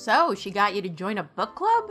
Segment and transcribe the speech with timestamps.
[0.00, 1.90] So, she got you to join a book club?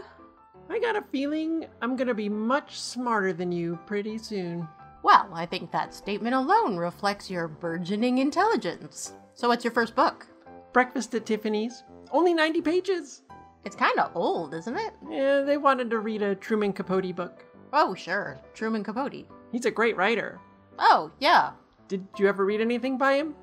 [0.68, 4.68] I got a feeling I'm gonna be much smarter than you pretty soon.
[5.04, 9.14] Well, I think that statement alone reflects your burgeoning intelligence.
[9.36, 10.26] So, what's your first book?
[10.74, 11.84] Breakfast at Tiffany's.
[12.12, 13.22] Only 90 pages.
[13.64, 14.94] It's kind of old, isn't it?
[15.08, 17.46] Yeah, they wanted to read a Truman Capote book.
[17.74, 18.40] Oh, sure.
[18.56, 19.28] Truman Capote.
[19.52, 20.40] He's a great writer.
[20.80, 21.52] Oh, yeah.
[21.88, 23.36] Did you ever read anything by him?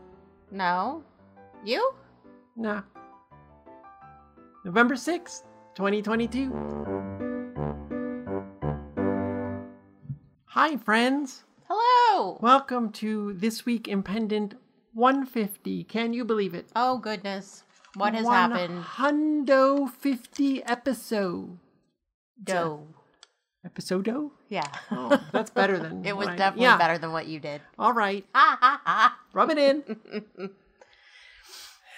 [0.50, 1.04] No.
[1.64, 1.94] You?
[2.57, 2.82] Nah.
[4.66, 5.44] November 6th,
[5.76, 6.50] 2022.
[10.46, 11.44] Hi, friends.
[11.68, 12.36] Hello!
[12.42, 14.56] Welcome to This Week in Pendant
[14.92, 15.84] 150.
[15.84, 16.66] Can you believe it?
[16.75, 17.62] Oh, goodness.
[17.94, 18.82] What has happened?
[18.82, 21.58] Hundo 50 episode.
[22.42, 22.89] Doe.
[23.64, 24.32] Episodo?
[24.48, 24.67] Yeah.
[24.90, 26.04] Oh, that's better than.
[26.04, 26.76] it was I- definitely yeah.
[26.76, 27.61] better than what you did.
[27.78, 28.26] All right.
[28.34, 29.17] Ha ha ha.
[29.32, 30.50] Rub it in.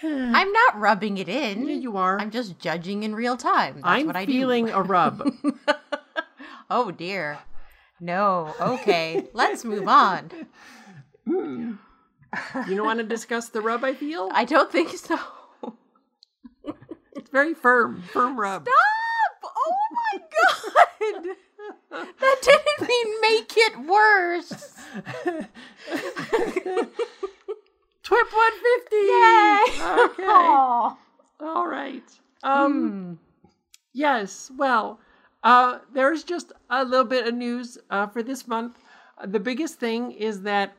[0.01, 0.33] Hmm.
[0.34, 1.67] I'm not rubbing it in.
[1.67, 2.20] Yeah, you are.
[2.20, 3.75] I'm just judging in real time.
[3.77, 4.72] That's I'm what I feeling do.
[4.72, 5.28] a rub.
[6.70, 7.39] oh dear.
[8.00, 8.55] No.
[8.61, 9.27] Okay.
[9.33, 10.31] Let's move on.
[11.27, 11.78] you
[12.55, 14.31] don't want to discuss the rub I feel?
[14.33, 15.19] I don't think so.
[17.17, 18.03] It's very firm.
[18.03, 18.69] Firm rub.
[18.69, 19.53] Stop!
[19.56, 21.37] Oh my god!
[22.20, 24.75] That didn't mean make it worse.
[28.09, 28.97] Twip 150.
[28.97, 30.05] Yay!
[30.05, 30.23] Okay.
[30.33, 30.98] Aw.
[31.41, 32.09] All right.
[32.42, 33.15] Um Hmm.
[33.92, 34.98] yes, well,
[35.42, 38.78] uh there's just a little bit of news uh for this month.
[39.19, 40.73] Uh, the biggest thing is that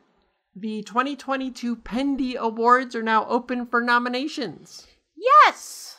[0.55, 4.87] the 2022 Pendy Awards are now open for nominations.
[5.15, 5.97] Yes.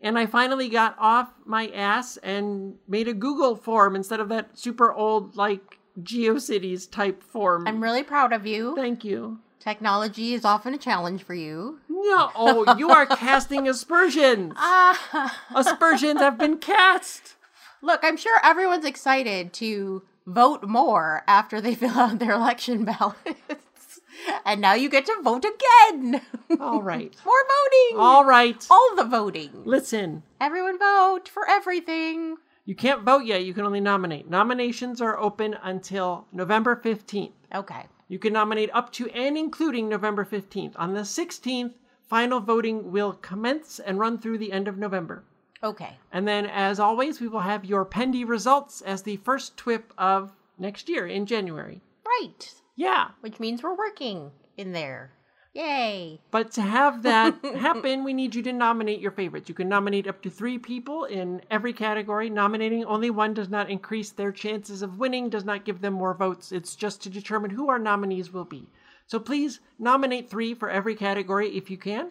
[0.00, 4.58] And I finally got off my ass and made a Google form instead of that
[4.58, 7.68] super old like GeoCities type form.
[7.68, 8.74] I'm really proud of you.
[8.74, 9.38] Thank you.
[9.62, 11.78] Technology is often a challenge for you.
[11.88, 14.54] No, oh, you are casting aspersions.
[14.56, 15.38] Ah.
[15.54, 17.36] Aspersions have been cast.
[17.80, 24.00] Look, I'm sure everyone's excited to vote more after they fill out their election ballots.
[24.44, 26.20] and now you get to vote again.
[26.58, 27.14] All right.
[27.24, 28.00] more voting.
[28.00, 28.66] All right.
[28.68, 29.62] All the voting.
[29.64, 32.34] Listen, Everyone vote for everything.
[32.64, 33.44] you can't vote yet.
[33.44, 34.28] You can only nominate.
[34.28, 37.30] Nominations are open until November 15th.
[37.54, 37.86] Okay.
[38.08, 40.74] You can nominate up to and including November 15th.
[40.76, 41.74] On the 16th,
[42.08, 45.24] final voting will commence and run through the end of November.
[45.62, 45.96] Okay.
[46.12, 50.32] And then, as always, we will have your Pendy results as the first TWIP of
[50.58, 51.80] next year in January.
[52.04, 52.54] Right.
[52.76, 53.08] Yeah.
[53.20, 55.12] Which means we're working in there.
[55.54, 56.18] Yay.
[56.30, 59.48] But to have that happen, we need you to nominate your favorites.
[59.48, 62.30] You can nominate up to three people in every category.
[62.30, 66.14] Nominating only one does not increase their chances of winning, does not give them more
[66.14, 66.52] votes.
[66.52, 68.68] It's just to determine who our nominees will be.
[69.06, 72.08] So please nominate three for every category if you can.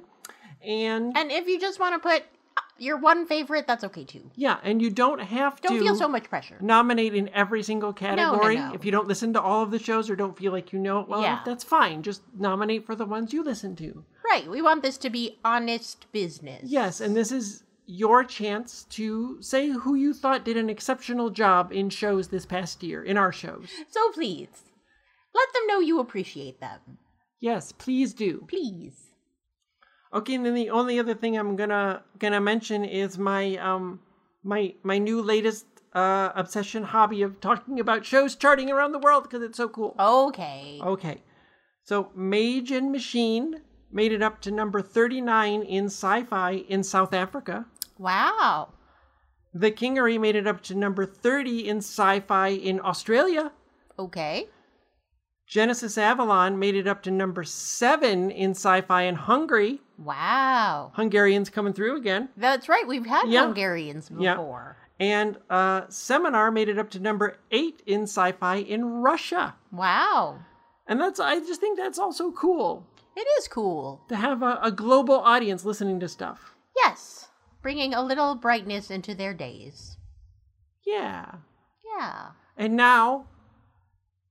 [0.63, 2.23] And And if you just want to put
[2.81, 4.29] your one favorite, that's okay too.
[4.35, 6.57] yeah, and you don't have to Don't to feel so much pressure.
[6.61, 8.55] nominate in every single category.
[8.57, 8.73] no.
[8.73, 10.99] If you don't listen to all of the shows or don't feel like you know
[11.01, 11.41] it well, Yeah.
[11.45, 12.01] that's fine.
[12.03, 14.03] Just nominate for the ones you listen to.
[14.29, 14.47] Right.
[14.49, 16.63] We want this to be honest business.
[16.65, 21.71] Yes, and this is your chance to say who you thought did an exceptional job
[21.73, 23.69] in shows this past year, in our shows.
[23.89, 24.47] So please,
[25.35, 26.79] let them know you appreciate them.
[27.39, 28.45] Yes, please do.
[28.47, 29.10] Please.
[30.13, 33.99] Okay, and then the only other thing I'm gonna gonna mention is my um
[34.43, 39.23] my my new latest uh obsession hobby of talking about shows charting around the world
[39.23, 39.95] because it's so cool.
[39.99, 40.79] Okay.
[40.81, 41.21] Okay.
[41.83, 43.61] So Mage and Machine
[43.91, 47.65] made it up to number 39 in sci-fi in South Africa.
[47.97, 48.69] Wow.
[49.53, 53.51] The Kingery made it up to number 30 in sci-fi in Australia.
[53.99, 54.47] Okay.
[55.45, 59.81] Genesis Avalon made it up to number 7 in sci-fi in Hungary.
[60.03, 60.91] Wow.
[60.95, 62.29] Hungarians coming through again.
[62.37, 62.87] That's right.
[62.87, 63.45] We've had Yeah.
[63.45, 64.35] Hungarians Yeah.
[64.35, 64.77] before.
[64.99, 69.55] And uh, Seminar made it up to number 8 in sci-fi in Russia.
[69.71, 70.39] Wow.
[70.87, 72.85] And that's I just think that's also cool
[73.15, 74.01] It is cool.
[74.09, 76.55] to have a, a global audience listening to stuff.
[76.75, 77.29] Yes.
[77.61, 79.97] Bringing a little brightness into their days.
[80.85, 81.35] Yeah.
[81.97, 82.31] Yeah.
[82.57, 83.27] And now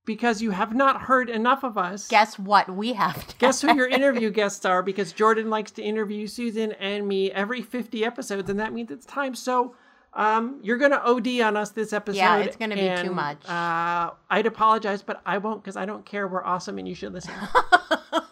[0.05, 2.09] because you have not heard enough of us.
[2.09, 2.69] Guess what?
[2.75, 3.37] We have to.
[3.39, 7.63] Guess who your interview guests are because Jordan likes to interview Susan and me every
[7.63, 9.35] 50 episodes, and that means it's time.
[9.35, 9.75] So
[10.15, 12.19] um, you're going to OD on us this episode.
[12.19, 13.47] Yeah, it's gonna be too much.
[13.49, 16.27] Uh, I'd apologize, but I won't because I don't care.
[16.27, 17.35] We're awesome and you should listen.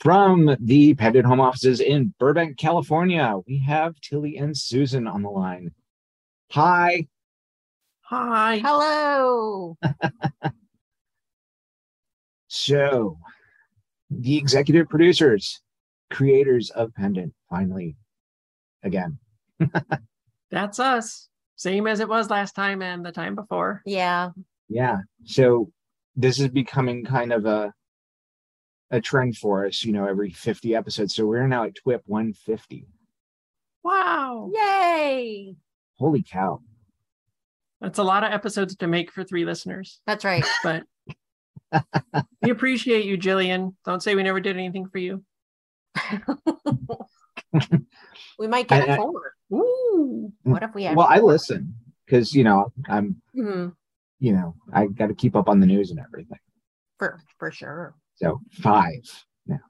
[0.00, 5.30] From the Pendant Home offices in Burbank, California, we have Tilly and Susan on the
[5.30, 5.72] line.
[6.52, 7.06] Hi.
[8.02, 8.58] Hi.
[8.58, 9.76] Hello.
[12.48, 13.18] So,
[14.08, 15.60] the executive producers,
[16.10, 17.96] creators of Pendant, finally,
[18.82, 19.18] again.
[20.50, 21.28] That's us.
[21.56, 23.82] Same as it was last time and the time before.
[23.84, 24.30] Yeah.
[24.68, 24.98] Yeah.
[25.24, 25.70] So,
[26.14, 27.74] this is becoming kind of a
[28.90, 31.14] a trend for us, you know, every 50 episodes.
[31.14, 32.86] So, we're now at TWIP 150.
[33.82, 34.50] Wow.
[34.54, 35.56] Yay.
[35.98, 36.60] Holy cow.
[37.80, 40.44] That's a lot of episodes to make for three listeners, That's right.
[40.64, 40.84] but
[42.42, 43.74] we appreciate you, Jillian.
[43.84, 45.22] Don't say we never did anything for you.
[48.38, 49.32] we might get I- I- a four.
[49.52, 50.32] Ooh.
[50.42, 51.74] What if we had Well, I listen
[52.04, 53.74] because, you know, I'm, Mhm.
[54.18, 56.38] you know, I got to keep up on the news and everything.
[56.98, 57.94] For for sure.
[58.16, 59.02] So, five
[59.46, 59.60] now.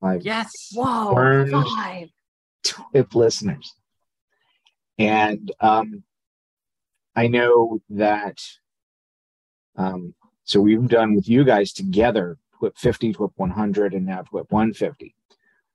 [0.00, 0.50] Five Yes.
[0.74, 1.14] Whoa.
[1.14, 1.52] Burned.
[1.52, 2.08] Five.
[2.64, 3.74] TWIP listeners.
[4.98, 6.02] And um,
[7.14, 8.38] I know that,
[9.76, 10.14] um,
[10.44, 15.14] so we've done with you guys together TWIP 50, TWIP 100, and now TWIP 150.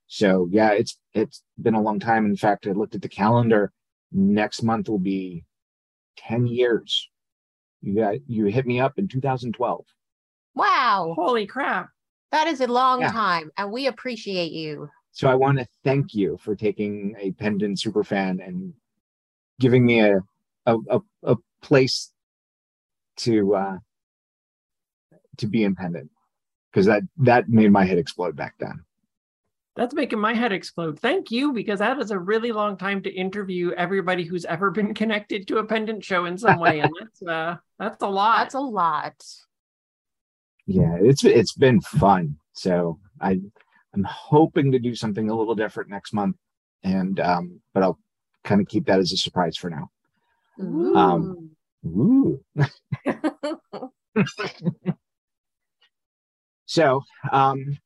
[0.06, 2.26] So yeah, it's it's been a long time.
[2.26, 3.72] In fact, I looked at the calendar.
[4.10, 5.44] Next month will be
[6.16, 7.08] 10 years.
[7.80, 9.84] You got you hit me up in 2012.
[10.60, 11.14] Wow.
[11.16, 11.88] Holy crap.
[12.32, 13.12] That is a long Yeah.
[13.12, 13.50] time.
[13.56, 14.90] And we appreciate you.
[15.12, 18.74] So I want to thank you for taking a pendant superfan and
[19.58, 20.20] giving me a
[20.66, 22.12] a, a, a place
[23.16, 23.78] to uh
[25.38, 26.10] to be in pendant
[26.70, 28.84] because that that made my head explode back then.
[29.76, 30.98] That's making my head explode.
[30.98, 34.92] Thank you, because that is a really long time to interview everybody who's ever been
[34.92, 36.80] connected to a pendant show in some way.
[36.80, 38.38] And that's uh that's a lot.
[38.38, 39.24] That's a lot.
[40.70, 42.36] Yeah, it's it's been fun.
[42.52, 43.40] So I
[43.92, 46.36] I'm hoping to do something a little different next month,
[46.84, 47.98] and um, but I'll
[48.44, 49.90] kind of keep that as a surprise for now.
[50.60, 51.50] Um,
[51.84, 52.40] Ooh.
[56.70, 57.02] So,
[57.32, 57.78] um,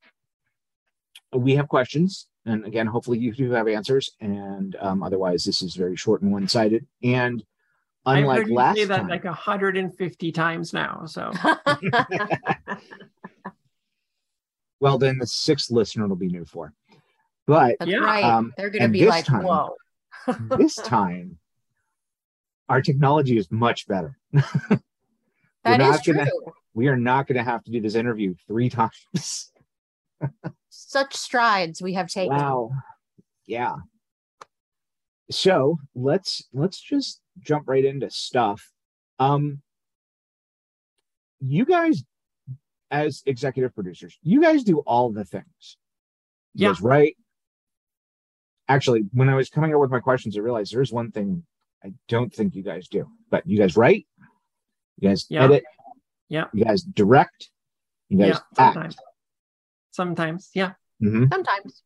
[1.32, 4.10] we have questions, and again, hopefully you do have answers.
[4.20, 6.86] And um, otherwise, this is very short and one-sided.
[7.02, 7.42] And
[8.06, 11.04] I've unlike heard you last say that time, like 150 times now.
[11.06, 11.32] So
[14.80, 16.72] well, then the sixth listener will be new for.
[17.46, 17.98] But That's Yeah.
[17.98, 18.24] right.
[18.24, 19.74] Um, They're gonna be this like, time- whoa.
[20.58, 21.38] this time,
[22.68, 24.18] our technology is much better.
[25.64, 26.14] That We're not true.
[26.14, 26.30] gonna-
[26.74, 29.50] We are not going to have to do this interview three times.
[30.68, 32.36] Such strides we have taken.
[32.36, 32.70] Wow.
[33.46, 33.76] Yeah.
[35.30, 38.70] So let's let's just jump right into stuff.
[39.18, 39.60] Um
[41.40, 42.04] you guys
[42.90, 45.76] as executive producers, you guys do all the things.
[46.54, 46.68] You Yeah.
[46.70, 47.16] guys write.
[48.68, 51.44] Actually, when I was coming up with my questions, I realized there's one thing
[51.84, 53.10] I don't think you guys do.
[53.30, 54.06] But you guys write,
[54.98, 55.44] you guys Yeah.
[55.44, 55.64] edit,
[56.28, 56.46] Yeah.
[56.54, 57.50] you guys direct,
[58.08, 58.34] you guys yeah,
[58.64, 58.74] act.
[58.74, 58.96] sometimes.
[59.90, 60.74] Sometimes, yeah.
[61.02, 61.28] Mhm.
[61.30, 61.82] Sometimes.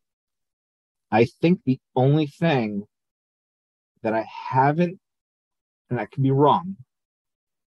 [1.10, 2.86] I think the only thing
[4.02, 5.00] that I haven't,
[5.90, 6.76] and I could be wrong,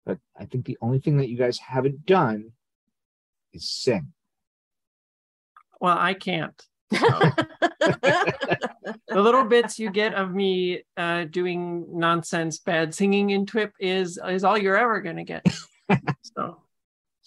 [0.05, 2.53] but I think the only thing that you guys haven't done
[3.53, 4.13] is sing.
[5.81, 6.61] Well, I can't.
[9.11, 14.21] The little bits you get of me uh, doing nonsense bad singing in TWIP is
[14.29, 15.45] is all you're ever gonna get.
[16.23, 16.63] so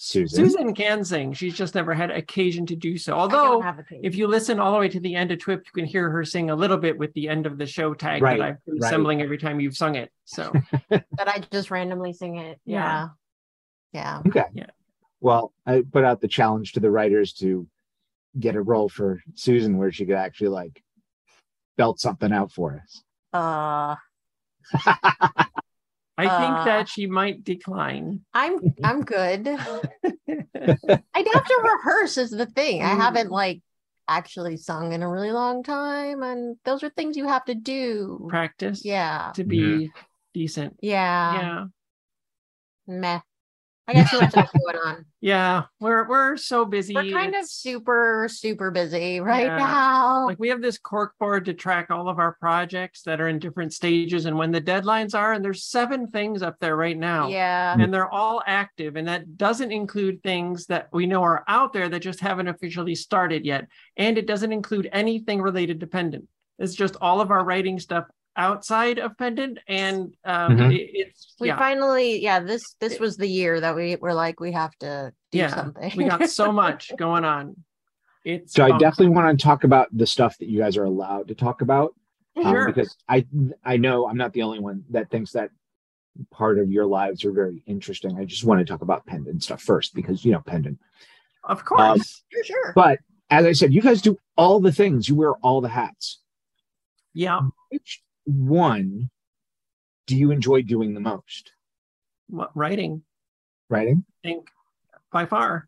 [0.06, 0.36] Susan.
[0.50, 1.32] Susan can sing.
[1.32, 3.14] She's just never had occasion to do so.
[3.14, 4.02] Although have a tape.
[4.04, 6.26] if you listen all the way to the end of TWIP, you can hear her
[6.26, 8.80] sing a little bit with the end of the show tag Right, that I've been
[8.80, 8.88] right.
[8.90, 10.12] assembling every time you've sung it.
[10.26, 10.52] So
[10.90, 12.60] that I just randomly sing it.
[12.66, 13.10] Yeah.
[13.94, 14.22] Yeah.
[14.28, 14.44] Okay.
[14.54, 14.66] Yeah.
[15.22, 17.66] Well, I put out the challenge to the writers to
[18.38, 20.84] get a role for Susan where she could actually like
[21.78, 23.04] belt something out for us.
[23.32, 23.96] Uh
[26.18, 26.66] I think Uh.
[26.66, 28.22] that she might decline.
[28.34, 29.48] I'm I'm good.
[29.48, 32.84] I'd have to rehearse is the thing.
[32.84, 32.98] I Mm.
[32.98, 33.62] haven't like
[34.08, 38.28] actually sung in a really long time and those are things you have to do.
[38.30, 39.32] Practice Yeah.
[39.36, 39.92] to be
[40.34, 40.78] decent.
[40.82, 41.34] Yeah.
[41.34, 41.66] Yeah.
[42.88, 43.20] Meh.
[43.88, 45.06] I got too much else going on.
[45.20, 45.64] Yeah.
[45.80, 46.94] We're we're so busy.
[46.96, 49.58] We're kind of super, super busy right Yeah.
[49.58, 50.26] now.
[50.28, 53.40] like we have this cork board to track all of our projects that are in
[53.40, 57.28] different stages and when the deadlines are and there's seven things up there right now
[57.28, 57.76] yeah.
[57.78, 61.90] and they're all active and that doesn't include things that we know are out there
[61.90, 66.28] that just haven't officially started yet and it doesn't include anything related to pendant
[66.60, 70.74] it's just all of our writing stuff outside of pendant and um Mhm.
[70.74, 74.40] it- it's We yeah finally, yeah, this this was the year that we were like,
[74.40, 75.92] we have to do Yeah, something.
[75.96, 77.56] we got so much going on
[78.26, 80.86] it's So I um, definitely want to talk about the stuff that you guys are
[80.86, 81.94] allowed to talk about.
[82.38, 82.66] um, Sure.
[82.68, 83.26] because I
[83.64, 85.50] I know I'm not the only one that thinks that
[86.32, 88.18] part of your lives are very interesting.
[88.18, 90.80] I just want to talk about pendant stuff first because you know pendant.
[91.44, 92.24] Of course.
[92.32, 92.72] For sure.
[92.76, 93.00] But
[93.30, 95.10] as I said, you guys do all the things.
[95.10, 96.20] You wear all the hats.
[97.14, 97.42] yeah.
[97.72, 99.10] Which one
[100.08, 101.52] do you enjoy doing the most?
[102.56, 103.04] Writing.
[103.70, 104.04] Writing?
[104.24, 104.48] I think
[105.12, 105.68] by far.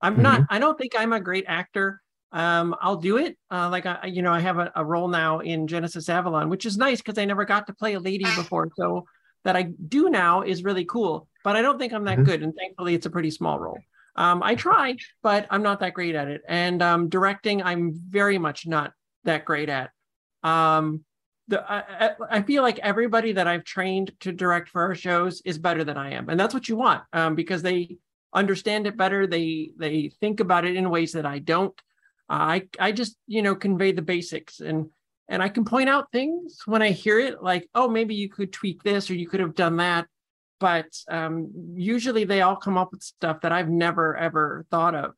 [0.00, 0.22] I'm Mm-hmm.
[0.22, 0.44] not.
[0.48, 2.00] I don't think I'm a great actor.
[2.32, 3.36] Um, I'll do it.
[3.50, 6.64] Uh, like I, you know, I have a, a role now in Genesis Avalon, which
[6.66, 8.70] is nice because I never got to play a lady before.
[8.76, 9.06] So
[9.44, 11.28] that I do now is really cool.
[11.44, 12.24] But I don't think I'm that Mhm.
[12.24, 13.78] good, and thankfully, it's a pretty small role.
[14.16, 16.42] Um, I try, but I'm not that great at it.
[16.48, 18.92] And um, directing, I'm very much not
[19.24, 19.90] that great at.
[20.42, 21.04] Um,
[21.50, 25.58] the I, I- feel like everybody that I've trained to direct for our shows is
[25.58, 27.98] better than I am, and that's what you want um, because they
[28.32, 29.26] understand it better.
[29.26, 31.74] They they think about it in ways that I don't.
[32.28, 34.86] Uh, I I just you know convey the basics and
[35.28, 38.52] and I can point out things when I hear it, like oh maybe you could
[38.52, 40.06] tweak this or you could have done that.
[40.60, 45.14] But um, usually they all come up with stuff that I've never ever thought of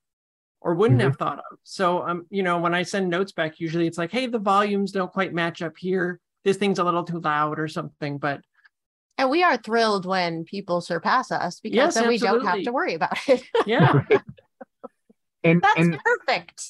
[0.61, 1.05] or wouldn't Mhm.
[1.05, 1.59] have thought of.
[1.65, 4.93] So um, you know, when I send notes back, usually it's like, hey, the volumes
[4.93, 6.21] don't quite match up here.
[6.45, 8.19] This thing's a little too loud or something.
[8.19, 8.41] But
[9.19, 12.73] And we are thrilled when people surpass us because Yes, then we don't have to
[12.73, 13.43] worry about it.
[13.67, 14.01] yeah,
[15.45, 16.63] And That's and perfect.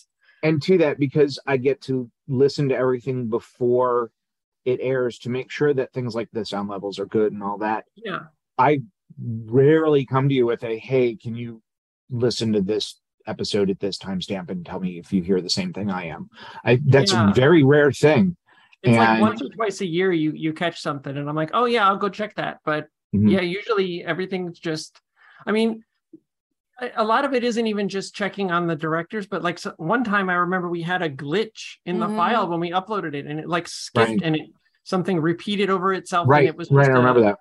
[0.43, 4.11] and to that because I get to listen to everything before
[4.65, 7.59] it airs to make sure that things like the sound levels are good and all
[7.59, 7.85] that.
[7.97, 8.21] yeah,
[8.59, 8.83] I
[9.21, 11.63] rarely come to you with a hey, can you
[12.11, 15.73] listen to this episode at this timestamp and tell me if you hear the same
[15.73, 16.29] thing I am.
[16.65, 17.31] I that's Yeah.
[17.31, 18.37] a very rare thing.
[18.83, 21.65] It's like once or twice a year you you catch something, and I'm like, oh
[21.67, 22.59] yeah, I'll go check that.
[22.65, 23.31] But Mhm.
[23.31, 25.01] yeah, usually everything's just.
[25.47, 25.85] I mean,
[26.81, 29.73] a a lot of it isn't even just checking on the directors, but like so,
[29.77, 32.17] one time I remember we had a glitch in the Mhm.
[32.17, 34.21] file when we uploaded it, and it like skipped Right.
[34.23, 34.43] and it
[34.85, 36.27] something repeated over itself.
[36.29, 36.83] Right, and it was right.
[36.85, 37.39] just I a- remember that.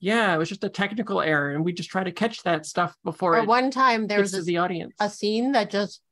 [0.00, 2.96] Yeah, it was just a technical error, and we just try to catch that stuff
[3.04, 4.94] before Or it one time there was a, the audience.
[4.98, 6.02] a scene that just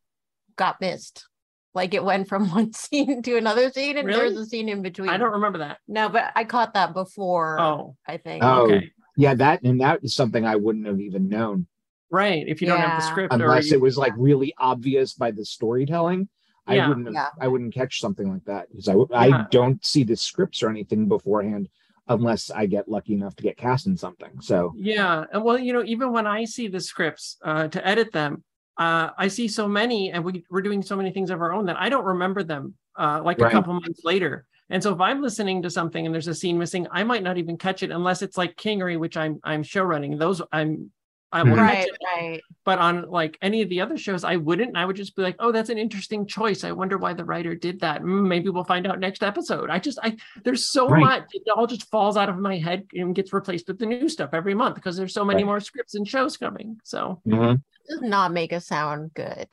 [0.57, 1.27] got missed.
[1.75, 4.83] Like it went from one scene to another scene and there was a scene in
[4.83, 5.11] between.
[5.11, 5.79] I don't remember that.
[5.87, 8.43] No, but I caught that before, Oh, I think.
[8.45, 11.67] Oh, okay, Yeah, that and that is something I wouldn't have even known
[12.11, 12.45] right.
[12.47, 15.31] If you don't have the script, unless or you, it was like really obvious by
[15.31, 16.29] the storytelling.
[16.67, 16.89] I Yeah.
[16.89, 17.29] wouldn't have, Yeah.
[17.41, 19.47] I wouldn't catch something like that because I Yeah.
[19.51, 21.69] don't see the scripts or anything beforehand
[22.09, 24.41] unless I get lucky enough to get cast in something.
[24.41, 28.13] So Yeah, and well, you know, even when I see the scripts uh, to edit
[28.13, 28.43] them,
[28.77, 31.67] uh, I see so many, and we, we're doing so many things of our own
[31.67, 33.49] that I don't remember them uh, like Right.
[33.49, 34.47] a couple months later.
[34.71, 37.39] And so if I'm listening to something and there's a scene missing, I might not
[37.39, 40.17] even catch it unless it's like Kingery, which I'm I'm show running.
[40.17, 40.93] Those I'm
[41.33, 41.57] I will Mhm.
[41.59, 41.99] catch Right, it.
[42.17, 42.43] right.
[42.65, 44.77] But on like any of the other shows, I wouldn't.
[44.77, 46.65] I would just be like, oh, that's an interesting choice.
[46.65, 48.03] I wonder why the writer did that.
[48.03, 49.71] Mm, maybe we'll find out next episode.
[49.71, 51.01] I just I there's so Right.
[51.01, 51.29] much.
[51.33, 54.31] It all just falls out of my head and gets replaced with the new stuff
[54.33, 55.47] every month because there's so many Right.
[55.47, 56.81] more scripts and shows coming.
[56.85, 57.63] So mhm.
[57.89, 59.49] Does not make us sound good.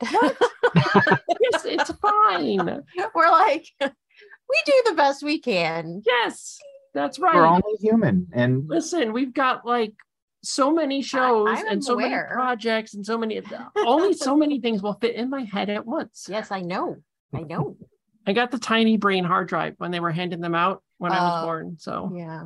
[0.74, 2.84] yes, it's fine.
[3.14, 6.02] We're like, we do the best we can.
[6.06, 6.58] Yes,
[6.94, 7.34] that's right.
[7.34, 9.92] we're only human, and Listen, we've got like
[10.42, 13.40] so many shows I'm and so many projects and so many
[13.76, 16.26] only so many things will fit in my head at once.
[16.30, 16.96] Yes, I know.
[17.34, 17.76] I know.
[18.26, 21.22] I got the tiny brain hard drive when they were handing them out when I
[21.22, 21.46] was Oh.
[21.46, 21.76] born.
[21.78, 22.44] So Yeah.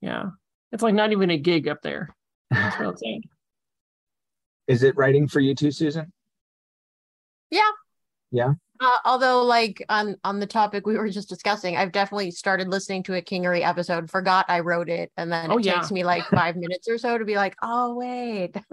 [0.00, 0.24] yeah,
[0.72, 2.14] it's like not even a gig up there.
[2.50, 3.22] That's what I'm saying.
[4.68, 6.12] is it writing for you too, Susan?
[8.80, 13.04] Uh, although, like on on the topic we were just discussing, I've definitely started listening
[13.04, 14.10] to a Kingery episode.
[14.10, 15.74] Forgot I wrote it, and then Oh, it yeah.
[15.74, 18.56] takes me like five minutes or so to be like, oh wait.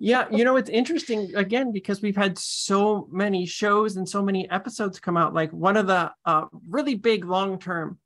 [0.00, 4.50] Yeah, you know it's interesting again because we've had so many shows and so many
[4.50, 5.32] episodes come out.
[5.32, 7.98] Like one of the uh, really big long term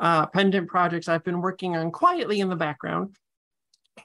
[0.00, 3.14] uh, pendant projects I've been working on quietly in the background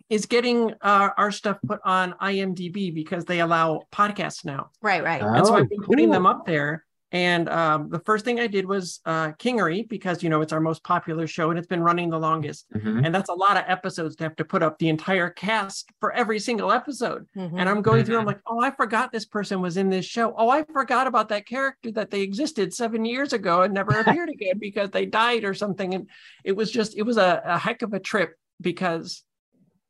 [0.09, 4.69] is getting uh, our stuff put on IMDb because they allow podcasts now.
[4.81, 5.21] Right, right.
[5.21, 6.13] and so Oh, I've been putting cool.
[6.13, 6.85] them up there.
[7.11, 10.59] And um, the first thing I did was uh, Kingery because you know it's our
[10.59, 13.03] most popular show and it's been running the longest, Mhm.
[13.03, 16.11] and that's a lot of episodes to have to put up the entire cast for
[16.11, 17.25] every single episode.
[17.35, 17.53] Mhm.
[17.57, 20.35] And I'm going through, I'm like, oh, I forgot this person was in this show.
[20.37, 24.29] Oh, I forgot about that character that they existed seven years ago and never appeared
[24.29, 25.95] again because they died or something.
[25.95, 26.07] And
[26.43, 29.23] it was just, it was a, a heck of a trip because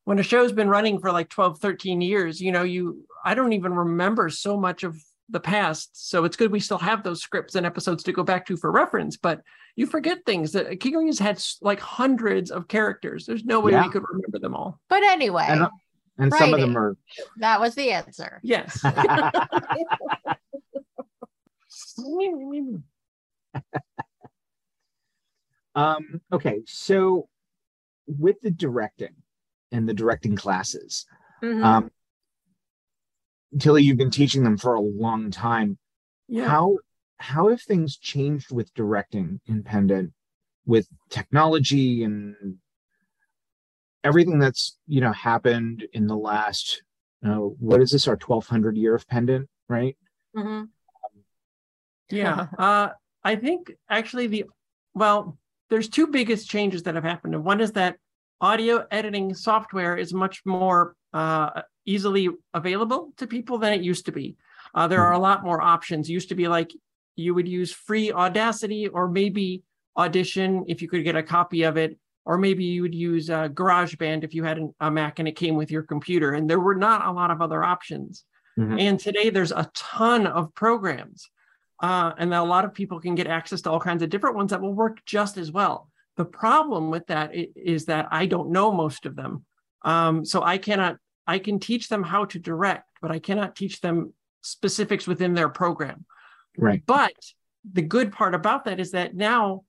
[0.10, 3.54] when a show's been running for like 12, 13 years, you know, you, I don't
[3.54, 5.00] even remember so much of
[5.30, 6.10] the past.
[6.10, 8.72] So it's good we still have those scripts and episodes to go back to for
[8.72, 9.42] reference, but
[9.76, 13.28] you forget things that Kingery has had like hundreds of characters.
[13.28, 13.86] There's no way Yeah.
[13.86, 14.80] we could remember them all.
[14.90, 15.70] But anyway, And, uh,
[16.18, 16.98] and some of them are
[17.38, 18.40] that was the answer.
[18.42, 18.84] Yes.
[25.76, 27.30] um okay so
[28.08, 29.14] with the directing
[29.72, 31.06] and the directing classes.
[31.42, 31.64] Mhm.
[31.64, 31.92] Um,
[33.60, 35.78] Tilly, you've been teaching them for a long time.
[36.28, 36.48] Yeah.
[36.48, 36.80] How
[37.18, 40.14] how have things changed with directing in Pendant
[40.66, 42.60] with technology and
[44.04, 46.84] everything that's you know happened in the last
[47.26, 49.98] uh, what is this our 1200 year of Pendant, right?
[50.36, 50.70] Mhm.
[52.10, 52.48] Yeah.
[52.58, 52.90] Uh,
[53.24, 54.46] I think actually the,
[54.94, 55.38] well,
[55.70, 57.36] there's two biggest changes that have happened.
[57.36, 57.98] And one is that
[58.42, 64.12] audio editing software is much more uh, easily available to people than it used to
[64.12, 64.36] be.
[64.74, 66.10] Uh, there are a lot more options.
[66.10, 66.72] Used to be like
[67.16, 69.64] you would use free Audacity or maybe
[69.98, 73.50] Audition if you could get a copy of it, or maybe you would use uh,
[73.50, 76.34] GarageBand if you had an, a Mac and it came with your computer.
[76.34, 78.24] And there were not a lot of other options.
[78.58, 78.80] Mhm.
[78.80, 81.30] And today there's a ton of programs.
[81.82, 84.52] Uh, and a lot of people can get access to all kinds of different ones
[84.52, 85.90] that will work just as well.
[86.20, 89.46] The problem with that is that I don't know most of them.
[89.84, 93.80] Um, so I cannot, I can teach them how to direct, but I cannot teach
[93.80, 94.12] them
[94.42, 96.06] specifics within their program.
[96.58, 96.84] Right.
[96.86, 97.14] But
[97.64, 99.64] the good part about that is that now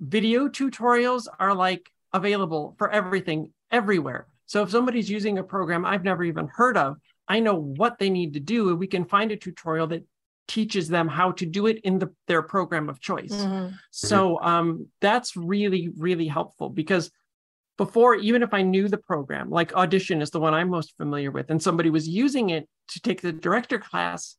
[0.00, 4.26] video tutorials are like available for everything everywhere.
[4.46, 6.96] So if somebody's using a program I've never even heard of,
[7.28, 10.02] I know what they need to do, and we can find a tutorial that
[10.48, 13.32] teaches them how to do it in the, their program of choice.
[13.32, 13.74] Mhm.
[13.90, 17.10] So um, that's really, really helpful because
[17.76, 21.30] before, even if I knew the program, like Audition is the one I'm most familiar
[21.30, 24.36] with, and somebody was using it to take the director class,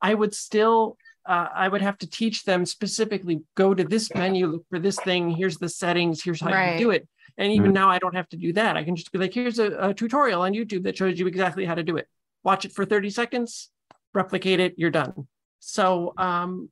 [0.00, 4.46] I would still, uh, I would have to teach them specifically go to this menu,
[4.46, 6.72] look for this thing, here's the settings, here's how Right.
[6.72, 7.08] you do it.
[7.38, 7.74] And even Mhm.
[7.74, 8.76] now, I don't have to do that.
[8.76, 11.64] I can just be like, here's a, a tutorial on YouTube that shows you exactly
[11.64, 12.08] how to do it.
[12.44, 13.70] Watch it for 30 seconds,
[14.14, 15.26] replicate it, you're done.
[15.68, 16.70] So, um,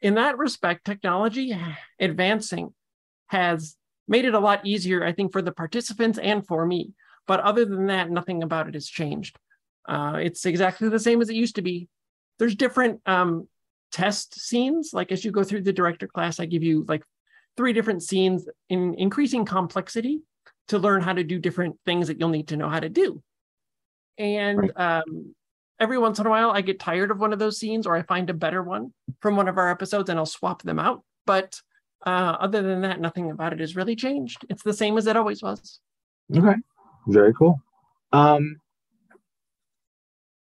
[0.00, 1.54] in that respect, technology
[2.00, 2.72] advancing
[3.26, 3.76] has
[4.08, 6.92] made it a lot easier, I think, for the participants and for me.
[7.26, 9.38] But other than that, nothing about it has changed.
[9.86, 11.88] Uh, it's exactly the same as it used to be.
[12.38, 13.48] There's different um,
[13.92, 14.92] test scenes.
[14.94, 17.04] Like as you go through the director class, I give you like
[17.54, 20.22] three different scenes in increasing complexity
[20.68, 23.22] to learn how to do different things that you'll need to know how to do.
[24.16, 25.34] And um,
[25.80, 28.02] every once in a while, I get tired of one of those scenes or I
[28.02, 31.02] find a better one from one of our episodes and I'll swap them out.
[31.26, 31.60] But
[32.06, 34.44] uh, other than that, nothing about it has really changed.
[34.48, 35.80] It's the same as it always was.
[36.34, 36.54] Okay.
[37.06, 37.60] Very cool.
[38.12, 38.56] Um,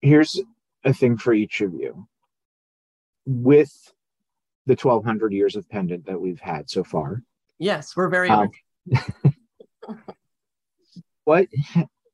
[0.02, 0.40] here's
[0.84, 2.08] a thing for each of you.
[3.26, 3.74] With
[4.68, 7.24] the 1200 years of pendant that we've had so far,
[7.58, 8.50] Yes, we're very Um,
[11.24, 11.48] what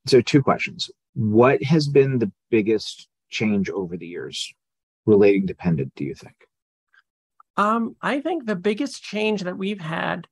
[0.06, 0.92] so two questions.
[1.14, 4.54] What has been the biggest change over the years
[5.06, 6.36] relating to pendant, do you think?
[7.58, 10.28] Um, I think the biggest change that we've had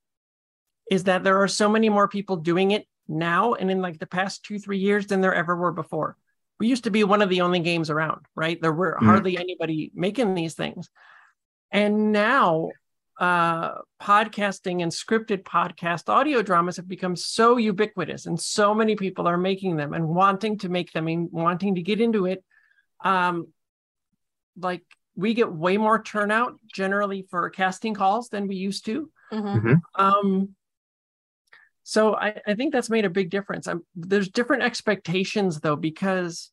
[0.89, 4.07] is that there are so many more people doing it now and in like the
[4.07, 6.15] past two, three years than there ever were before.
[6.59, 8.61] We used to be one of the only games around, right?
[8.61, 9.05] There were Mhm.
[9.05, 10.89] hardly anybody making these things.
[11.71, 12.71] And now
[13.19, 19.27] uh, podcasting and scripted podcast audio dramas have become so ubiquitous and so many people
[19.27, 22.43] are making them and wanting to make them and wanting to get into it.
[23.03, 23.47] Um,
[24.57, 24.83] like
[25.15, 29.11] we get way more turnout generally for casting calls than we used to.
[29.33, 29.81] Mhm.
[29.95, 30.55] Um,
[31.83, 33.67] so I, I think that's made a big difference.
[33.67, 36.51] i there's different expectations though, because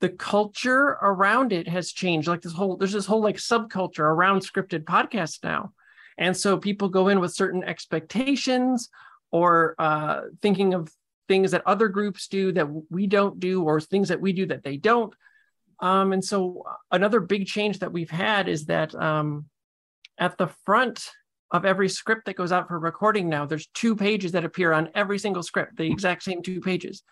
[0.00, 2.26] the culture around it has changed.
[2.26, 5.72] Like this whole, there's this whole like subculture around scripted podcasts now.
[6.18, 8.88] And so people go in with certain expectations
[9.30, 10.92] or uh, thinking of
[11.28, 14.64] things that other groups do that we don't do, or things that we do that
[14.64, 15.14] they don't.
[15.78, 19.46] Um, and so another big change that we've had is that um,
[20.18, 21.08] at the front
[21.52, 24.90] of every script that goes out for recording now, there's two pages that appear on
[24.94, 27.02] every single script, the exact same two pages.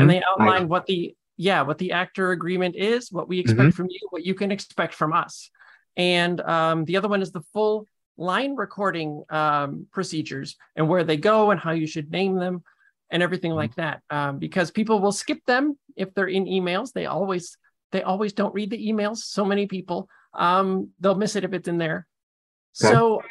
[0.00, 3.86] And they outline what the yeah, what the actor agreement is, what we expect from
[3.88, 5.50] you, what you can expect from us.
[5.96, 11.16] And um, the other one is the full line recording um, procedures and where they
[11.16, 12.62] go and how you should name them
[13.10, 14.02] and everything like that.
[14.10, 16.92] Um, because people will skip them if they're in emails.
[16.92, 17.56] They always
[17.90, 19.18] they always don't read the emails.
[19.18, 22.06] So many people um, they'll miss it if it's in there.
[22.82, 22.92] Okay.
[22.92, 23.22] So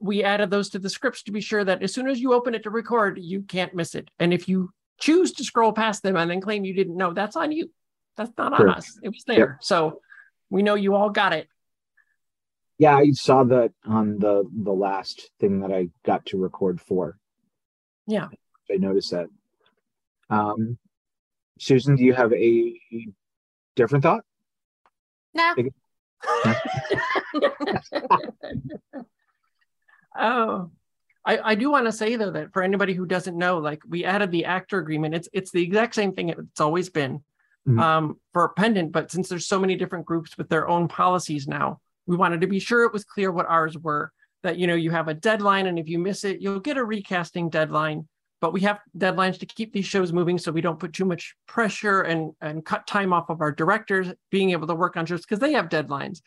[0.00, 2.54] we added those to the scripts to be sure that as soon as you open
[2.54, 4.10] it to record, you can't miss it.
[4.18, 7.36] And if you choose to scroll past them and then claim you didn't know, that's
[7.36, 7.70] on you.
[8.16, 8.98] That's not on us.
[9.02, 9.58] It was there.
[9.62, 10.00] So
[10.50, 11.48] we know you all got it.
[12.82, 17.16] Yeah, I saw that on the the last thing that I got to record for.
[18.08, 18.26] Yeah.
[18.68, 19.28] I noticed that.
[20.28, 20.78] Um,
[21.60, 22.80] Susan, do you have a
[23.76, 24.24] different thought?
[25.32, 25.54] Nah.
[30.18, 30.72] oh,
[31.24, 34.04] I, I do want to say though that for anybody who doesn't know, like we
[34.04, 35.14] added the actor agreement.
[35.14, 37.22] It's it's the exact same thing it's always been
[37.68, 37.78] Mhm.
[37.80, 41.46] um, for a pendant, but since there's so many different groups with their own policies
[41.46, 44.12] now, we wanted to be sure it was clear what ours were.
[44.42, 46.84] That you know you have a deadline, and if you miss it, you'll get a
[46.84, 48.08] recasting deadline.
[48.40, 51.34] But we have deadlines to keep these shows moving, so we don't put too much
[51.46, 55.20] pressure and and cut time off of our directors being able to work on shows
[55.20, 56.22] because they have deadlines.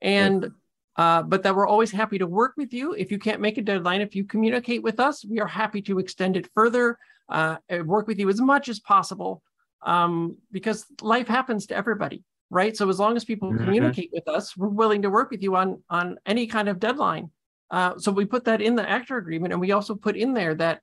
[0.00, 0.52] And
[0.96, 2.92] uh, but that we're always happy to work with you.
[2.92, 5.98] If you can't make a deadline, if you communicate with us, we are happy to
[5.98, 9.42] extend it further, uh, and work with you as much as possible,
[9.82, 12.76] um, because life happens to everybody, right?
[12.76, 13.64] So as long as people Mhm.
[13.64, 17.30] communicate with us, we're willing to work with you on on any kind of deadline.
[17.70, 20.54] Uh, so we put that in the actor agreement, and we also put in there
[20.54, 20.82] that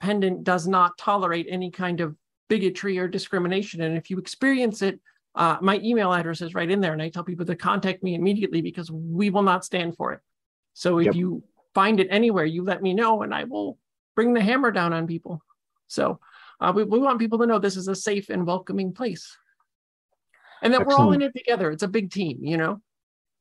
[0.00, 2.16] Pendant does not tolerate any kind of
[2.48, 3.82] bigotry or discrimination.
[3.82, 4.98] And if you experience it,
[5.34, 8.14] uh, my email address is right in there, and I tell people to contact me
[8.14, 10.20] immediately because we will not stand for it.
[10.72, 11.14] So if Yep.
[11.14, 13.78] you find it anywhere, you let me know, and I will
[14.16, 15.40] bring the hammer down on people.
[15.86, 16.18] So
[16.60, 19.36] uh, we, we want people to know this is a safe and welcoming place,
[20.62, 21.70] and that we're all in it together.
[21.70, 22.80] It's a big team, you know.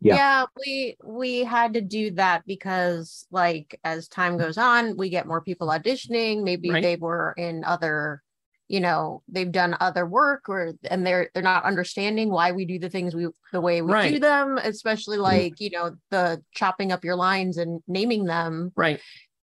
[0.01, 0.15] Yeah.
[0.15, 5.27] yeah we we had to do that because like as time goes on we get
[5.27, 6.81] more people auditioning maybe Right.
[6.81, 8.23] they were in other
[8.69, 12.79] you know they've done other work or and they're they're not understanding why we do
[12.79, 17.03] the things we the way we do them especially like you know the chopping up
[17.03, 19.01] your lines and naming them Right.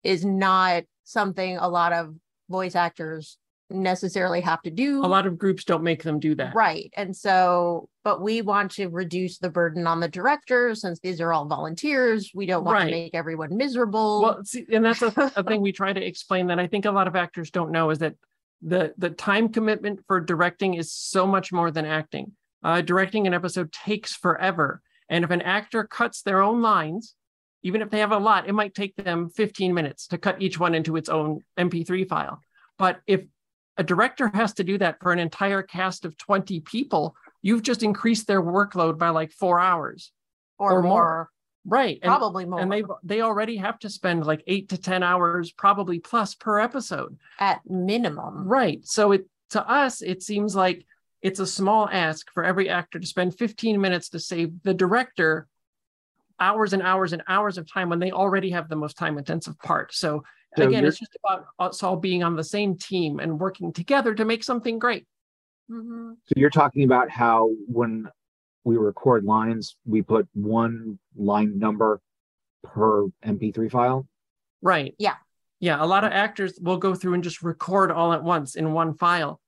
[0.02, 2.16] is not something a lot of
[2.48, 3.38] voice actors
[3.70, 6.54] necessarily have to do A lot of groups don't make them do that.
[6.54, 6.92] Right.
[6.96, 11.32] And so, but we want to reduce the burden on the director since these are
[11.32, 12.30] all volunteers.
[12.34, 12.84] We don't want Right.
[12.86, 14.22] to make everyone miserable.
[14.22, 16.90] Well, see, and that's a, a thing we try to explain that I think a
[16.90, 18.14] lot of actors don't know is that
[18.62, 22.32] the the time commitment for directing is so much more than acting.
[22.62, 27.14] Uh, directing an episode takes forever, and if an actor cuts their own lines,
[27.62, 30.58] even if they have a lot, it might take them 15 minutes to cut each
[30.60, 32.40] one into its own MP3 file.
[32.78, 33.22] But if
[33.80, 37.82] a director has to do that for an entire cast of 20 people, you've just
[37.82, 40.12] increased their workload by like four hours.
[40.58, 40.90] or, or more.
[40.90, 41.30] more,
[41.64, 41.98] Right.
[42.02, 45.52] And- probably more and they they already have to spend like eight to ten hours
[45.52, 48.34] probably plus per episode at minimum.
[48.58, 50.86] right so it to us it seems like
[51.22, 55.46] it's a small ask for every actor to spend 15 minutes to save the director
[56.38, 59.58] hours and hours and hours of time when they already have the most time intensive
[59.58, 60.22] part so,
[60.56, 64.14] So again it's just about us all being on the same team and working together
[64.14, 65.06] to make something great
[65.70, 66.16] Mhm.
[66.26, 68.08] So you're talking about how when
[68.64, 72.00] we record lines, we put one line number
[72.62, 74.06] per MP3 file.
[74.60, 74.94] Right.
[74.98, 75.16] Yeah.
[75.60, 75.82] Yeah.
[75.82, 78.94] A lot of actors will go through and just record all at once in one
[78.94, 79.40] file.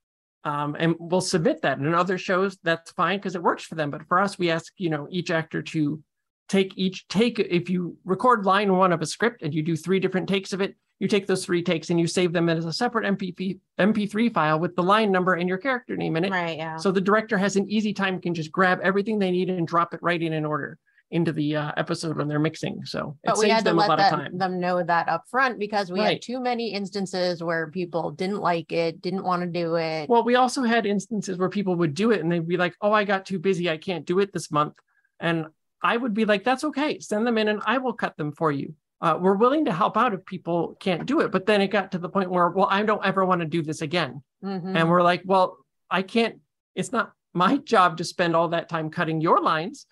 [0.45, 1.79] Um, and we'll submit that.
[1.79, 3.91] And in other shows, that's fine because it works for them.
[3.91, 6.03] But for us, we ask, you know, each actor to
[6.49, 7.39] take each take.
[7.39, 10.61] If you record line one of a script and you do three different takes of
[10.61, 14.33] it, you take those three takes and you save them as a separate MP3, MP3
[14.33, 16.31] file with the line number and your character name in it.
[16.31, 16.57] Right.
[16.57, 16.77] Yeah.
[16.77, 19.95] So the director has an easy time, can just grab everything they need and drop
[19.95, 20.79] it right in in order
[21.11, 22.85] into the uh, episode when they're mixing.
[22.85, 24.81] So it but we saves had to them a let lot of that, them know
[24.81, 26.13] that up front because we Right.
[26.13, 30.09] had too many instances where people didn't like it, didn't want to do it.
[30.09, 32.93] Well, we also had instances where people would do it and they'd be like, oh,
[32.93, 33.69] I got too busy.
[33.69, 34.75] I can't do it this month.
[35.19, 35.47] And
[35.83, 37.01] I would be like, that's okay.
[37.01, 38.75] Send them in and I will cut them for you.
[39.03, 41.33] Uh, we're willing to help out if people can't do it.
[41.33, 43.61] But then it got to the point where, well, I don't ever want to do
[43.61, 44.23] this again.
[44.45, 44.77] Mhm.
[44.77, 45.59] And we're like, well,
[45.91, 46.39] I can't,
[46.77, 49.87] it's not my job to spend all that time cutting your lines.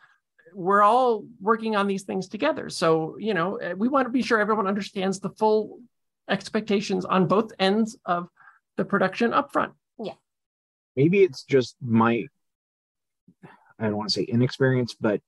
[0.54, 2.68] We're all working on these things together.
[2.70, 5.80] So, you know, eh, we want to be sure everyone understands the full
[6.28, 8.28] expectations on both ends of
[8.76, 9.72] the production upfront.
[9.98, 10.14] Yeah.
[10.94, 12.26] Maybe it's just my,
[13.76, 15.20] I don't want to say inexperience, but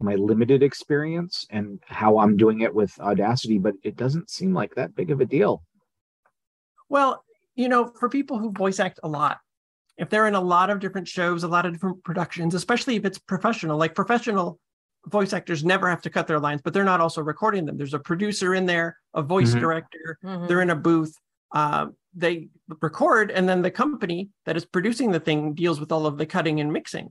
[0.00, 4.74] my limited experience and how I'm doing it with Audacity, but it doesn't seem like
[4.74, 5.62] that big of a deal.
[6.88, 7.24] Well,
[7.56, 9.38] you know, for people who voice act a lot,
[9.96, 13.04] if they're in a lot of different shows, a lot of different productions, especially if
[13.04, 14.60] it's professional, like professional
[15.06, 17.76] voice actors never have to cut their lines, but they're not also recording them.
[17.76, 19.60] There's a producer in there, a voice Mhm.
[19.60, 20.48] director, Mhm.
[20.48, 21.16] they're in a booth.
[21.52, 22.48] Uh, they
[22.82, 26.26] record, and then the company that is producing the thing deals with all of the
[26.26, 27.10] cutting and mixing.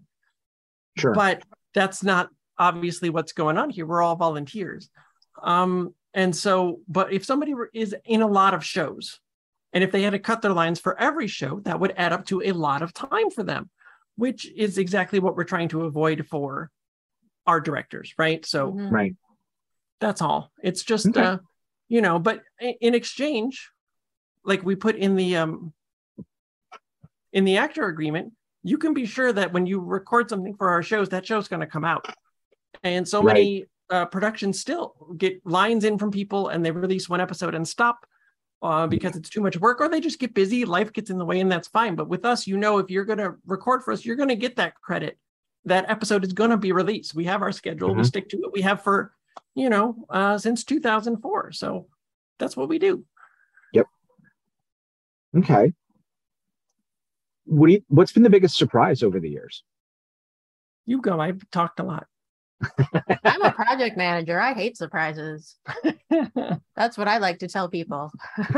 [0.96, 1.14] Sure.
[1.14, 3.86] But that's not obviously what's going on here.
[3.86, 4.90] We're all volunteers.
[5.42, 9.20] Um, and so, but if somebody is in a lot of shows,
[9.74, 12.26] and if they had to cut their lines for every show, that would add up
[12.28, 13.70] to a lot of time for them,
[14.16, 16.72] which is exactly what we're trying to avoid for
[17.46, 18.46] our directors, right?
[18.46, 18.92] So Mhm.
[18.92, 19.16] right.
[20.00, 20.52] that's all.
[20.64, 21.22] It's just, Okay.
[21.22, 21.38] uh,
[21.88, 23.72] you know, but in exchange,
[24.44, 25.74] like we put in the um,
[27.34, 30.82] in the actor agreement, you can be sure that when you record something for our
[30.82, 32.08] shows, that show's going to come out.
[32.84, 33.34] And so Right.
[33.34, 37.66] many uh, productions still get lines in from people and they release one episode and
[37.68, 38.06] stop
[38.62, 41.24] uh, because it's too much work or they just get busy life gets in the
[41.26, 43.94] way and that's fine but with us you know if you're going to record for
[43.94, 45.18] us you're going to get that credit
[45.64, 48.06] that episode is going to be released we have our schedule we Mhm.
[48.08, 49.14] stick to it we have for
[49.56, 51.88] you know uh, since 2004 so
[52.40, 53.06] that's what we do
[53.74, 53.86] Yep.
[55.38, 55.74] Okay.
[57.46, 59.64] What do you, what's been the biggest surprise over the years?
[60.86, 62.08] you go i've talked a lot
[63.24, 64.40] I'm a project manager.
[64.40, 65.56] I hate surprises.
[66.76, 68.12] That's what I like to tell people.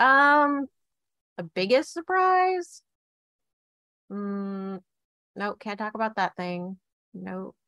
[0.00, 0.66] Um,
[1.36, 2.82] the biggest surprise?
[4.12, 4.80] Mm,
[5.36, 6.78] no, can't talk about that thing.
[7.14, 7.54] No.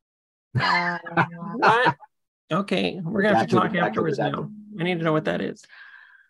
[0.59, 0.97] Uh,
[1.55, 1.95] what
[2.51, 5.11] okay we're gonna have to talk the- back to afterwards now i need to know
[5.11, 5.63] what that is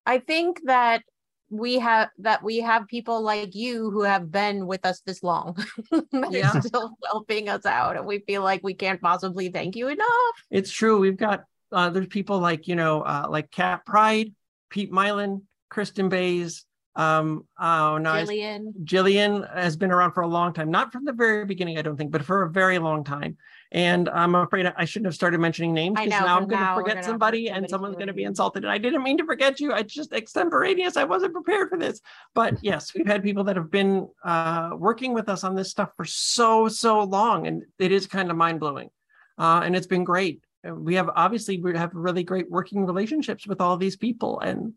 [0.06, 1.04] I think that
[1.50, 5.56] we have that we have people like you who have been with us this long
[5.92, 6.52] that Yeah.
[6.52, 10.08] are still helping us out, and we feel like we can't possibly thank you enough.
[10.52, 11.00] It's true.
[11.00, 14.34] We've got uh, there's people like you know uh, like Cat Pride,
[14.70, 16.66] Pete Mylan, Kristen Bays.
[16.96, 21.14] Um, oh no, Jillian, Jillian has been around for a long time, not from the
[21.14, 23.38] very beginning, I don't think, but for a very long time.
[23.72, 27.04] And I'm afraid I shouldn't have started mentioning names because now I'm going to forget
[27.04, 28.64] somebody and someone's going to be insulted.
[28.64, 29.74] And I didn't mean to forget you.
[29.74, 30.96] I just extemporaneous.
[30.96, 32.02] I wasn't prepared for this.
[32.34, 35.92] But yes, we've had people that have been uh, working with us on this stuff
[35.98, 37.46] for so, so long.
[37.48, 38.90] And it is kind of mind blowing.
[39.38, 40.44] Uh, and it's been great.
[40.64, 44.40] We have obviously, we have really great working relationships with all these people.
[44.40, 44.74] And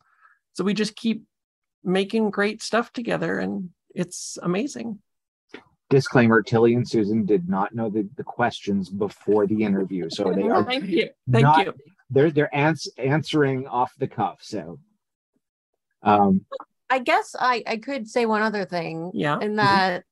[0.54, 1.24] so we just keep
[1.84, 3.38] making great stuff together.
[3.38, 4.98] And it's amazing.
[5.90, 10.48] Disclaimer: Tilly and Susan did not know the, the questions before the interview, so they
[10.48, 11.10] are Thank you.
[11.30, 11.74] Thank not- you.
[12.08, 14.38] they're they're ans- answering off the cuff.
[14.40, 14.78] So,
[16.02, 16.46] um,
[16.88, 19.10] I guess I I could say one other thing.
[19.14, 19.38] Yeah.
[19.40, 20.04] in that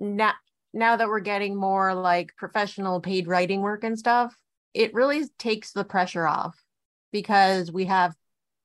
[0.00, 0.32] now
[0.72, 4.36] now that we're getting more like professional paid writing work and stuff
[4.74, 6.62] it really takes the pressure off
[7.10, 8.14] because we have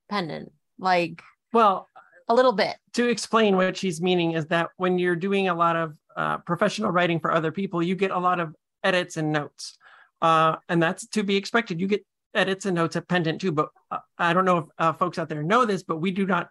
[0.10, 1.24] pendant like
[1.54, 1.88] Well,
[2.28, 5.76] a little bit to explain what she's meaning is that when you're doing a lot
[5.78, 9.78] of uh, professional writing for other people, you get a lot of edits and notes.
[10.22, 11.80] Uh, and that's to be expected.
[11.80, 13.52] You get edits and notes at Pendant too.
[13.52, 16.26] But uh, I don't know if uh, folks out there know this, but we do
[16.26, 16.50] not,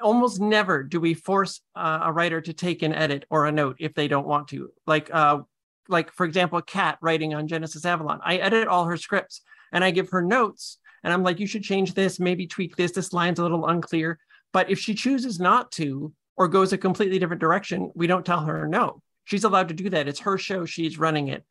[0.00, 3.76] almost never do we force uh, a writer to take an edit or a note
[3.80, 4.70] if they don't want to.
[4.86, 5.40] Like, uh,
[5.88, 8.20] like for example, Kat writing on Genesis Avalon.
[8.22, 9.40] I edit all her scripts
[9.72, 10.78] and I give her notes.
[11.02, 12.92] And I'm like, you should change this, maybe tweak this.
[12.92, 14.18] This line's a little unclear.
[14.52, 18.40] But if she chooses not to or goes a completely different direction, we don't tell
[18.40, 19.02] her no.
[19.24, 20.06] She's allowed to do that.
[20.06, 20.64] It's her show.
[20.64, 21.44] She's running it.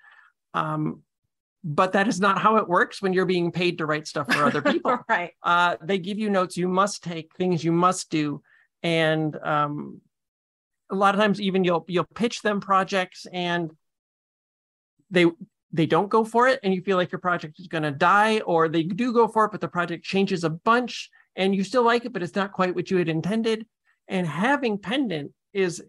[0.53, 1.01] Um,
[1.63, 4.45] but that is not how it works when you're being paid to write stuff for
[4.45, 4.99] other people.
[5.09, 8.41] right uh, they give you notes you must take, things you must do,
[8.83, 9.99] and um,
[10.91, 13.71] a lot of times even you'll you'll pitch them projects and
[15.09, 15.25] they
[15.73, 18.39] they don't go for it, and you feel like your project is going to die,
[18.41, 21.83] or they do go for it, but the project changes a bunch, and you still
[21.83, 23.65] like it, but it's not quite what you had intended.
[24.07, 25.83] And having pendant is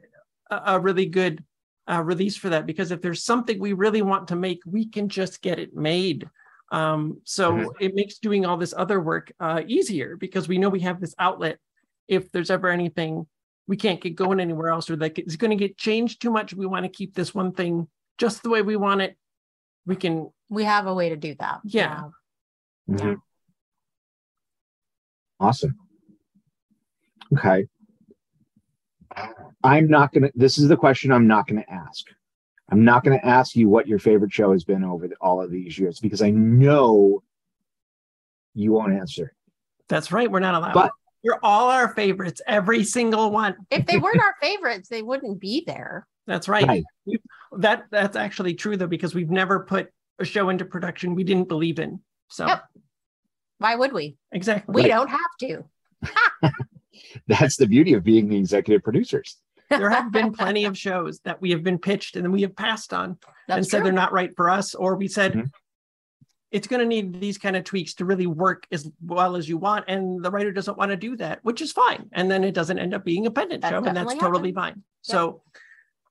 [0.51, 1.45] a, a really good
[1.89, 5.09] uh, release for that because if there's something we really want to make, we can
[5.09, 6.29] just get it made.
[6.73, 7.67] Um, so Mhm.
[7.81, 11.15] it makes doing all this other work uh, easier because we know we have this
[11.19, 11.59] outlet.
[12.09, 13.27] If there's ever anything
[13.69, 16.55] we can't get going anywhere else or that it's going to get changed too much,
[16.55, 19.17] we want to keep this one thing just the way we want it.
[19.87, 22.03] We can, we have a way to do that Yeah.
[22.89, 23.21] mhm.
[25.39, 25.75] awesome.
[27.33, 27.69] Okay.
[29.65, 30.31] I'm not gonna.
[30.35, 32.05] This is the question I'm not gonna ask.
[32.71, 35.51] I'm not gonna ask you what your favorite show has been over the, all of
[35.51, 37.23] these years because I know
[38.55, 39.33] you won't answer.
[39.89, 40.31] that's right.
[40.31, 40.75] We're not allowed.
[40.75, 43.57] But- You're all our favorites, every single one.
[43.71, 46.67] if they weren't our favorites they wouldn't be there That's right.
[46.67, 46.85] Right.
[47.05, 47.19] You-
[47.59, 51.49] That that's actually true though, because we've never put a show into production we didn't
[51.49, 52.01] believe in.
[52.29, 52.63] So Yep.
[53.59, 54.73] why would we exactly.
[54.75, 54.89] we Right.
[54.89, 55.65] don't have to
[57.29, 59.37] That's the beauty of being the executive producers.
[59.71, 62.55] there have been plenty of shows that we have been pitched and then we have
[62.55, 63.85] passed on that's and said true.
[63.85, 65.51] they're not right for us, or we said Mhm.
[66.53, 69.59] it's going to need these kind of tweaks to really work as well as you
[69.59, 72.09] want, and the writer doesn't want to do that, which is fine.
[72.13, 74.53] And then it doesn't end up being a pendant That show, and that's definitely totally
[74.53, 74.85] fine.
[75.03, 75.43] So,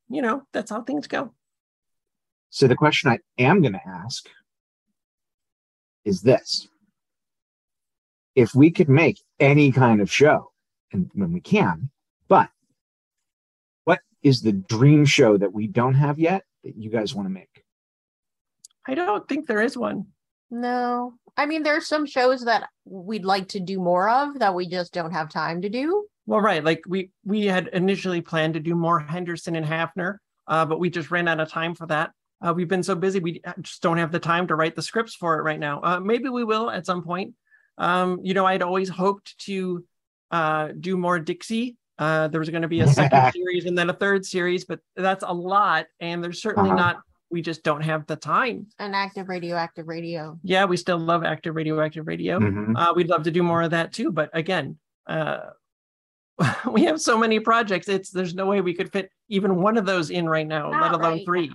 [0.09, 1.33] you know, that's how things go.
[2.49, 4.27] So the question I am going to ask
[6.03, 6.67] is this.
[8.35, 10.51] If we could make any kind of show,
[10.95, 11.89] and when we can,
[12.27, 12.49] but
[13.83, 17.33] what is the dream show that we don't have yet that you guys want to
[17.33, 17.63] make?
[18.87, 20.05] I don't think there is one.
[20.51, 24.53] no i mean there are some shows that we'd like to do more of that
[24.53, 26.63] we just don't have time to do Well, right.
[26.63, 30.89] Like we we had initially planned to do more Henderson and Hafner, uh, but we
[30.89, 32.07] just ran out of time for that.
[32.43, 35.15] Uh, we've been so busy, we just don't have the time to write the scripts
[35.21, 35.75] for it right now.
[35.83, 37.33] Uh, maybe we will at some point.
[37.77, 39.83] Um, you know, I'd always hoped to
[40.31, 41.77] uh, do more Dixie.
[41.97, 44.79] Uh, there was going to be a second series and then a third series, but
[44.95, 45.85] that's a lot.
[45.99, 46.79] And there's certainly Uh-huh.
[46.79, 48.67] not, we just don't have the time.
[48.79, 50.37] An active radioactive radio.
[50.43, 52.39] Yeah, we still love active radioactive radio.
[52.39, 52.73] Mhm.
[52.75, 54.11] Uh, we'd love to do more of that too.
[54.11, 55.39] But again, uh,
[56.71, 57.87] we have so many projects.
[57.87, 60.81] It's there's no way we could fit even one of those in right now, Not
[60.81, 61.51] let alone right three.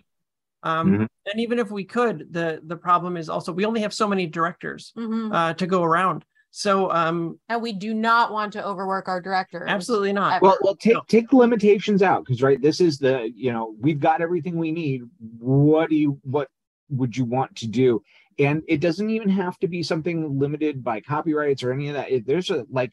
[0.62, 1.06] Um, Mhm.
[1.26, 4.26] And even if we could, the the problem is also we only have so many
[4.26, 5.34] directors Mhm.
[5.34, 6.24] uh, to go around.
[6.50, 9.64] So um, And we do not want to overwork our director.
[9.68, 10.34] absolutely not.
[10.34, 10.44] Ever.
[10.44, 11.02] Well, well, take No.
[11.08, 14.72] take the limitations out because right, this is the you know we've got everything we
[14.72, 15.02] need.
[15.38, 16.48] What do you what
[16.88, 18.02] would you want to do?
[18.38, 22.10] And it doesn't even have to be something limited by copyrights or any of that.
[22.10, 22.90] If there's a like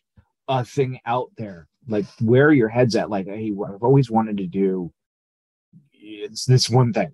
[0.48, 4.46] a thing out there, like where your head's at, like hey, I've always wanted to
[4.48, 4.92] do.
[5.94, 7.14] It's this one thing.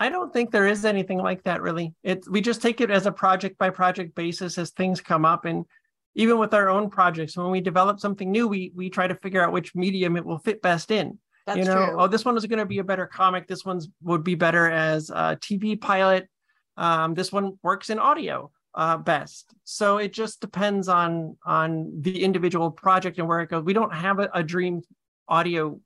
[0.00, 1.94] I don't think there is anything like that really.
[2.02, 5.44] It we just take it as a project by project basis as things come up
[5.44, 5.66] and
[6.14, 9.44] even with our own projects when we develop something new we we try to figure
[9.44, 11.18] out which medium it will fit best in.
[11.46, 12.00] That's you know, true.
[12.00, 14.70] oh this one is going to be a better comic, this one's would be better
[14.70, 16.28] as a TV pilot.
[16.78, 19.54] Um this one works in audio uh best.
[19.64, 23.64] So it just depends on on the individual project and where it goes.
[23.64, 24.80] We don't have a, a dream
[25.28, 25.78] audio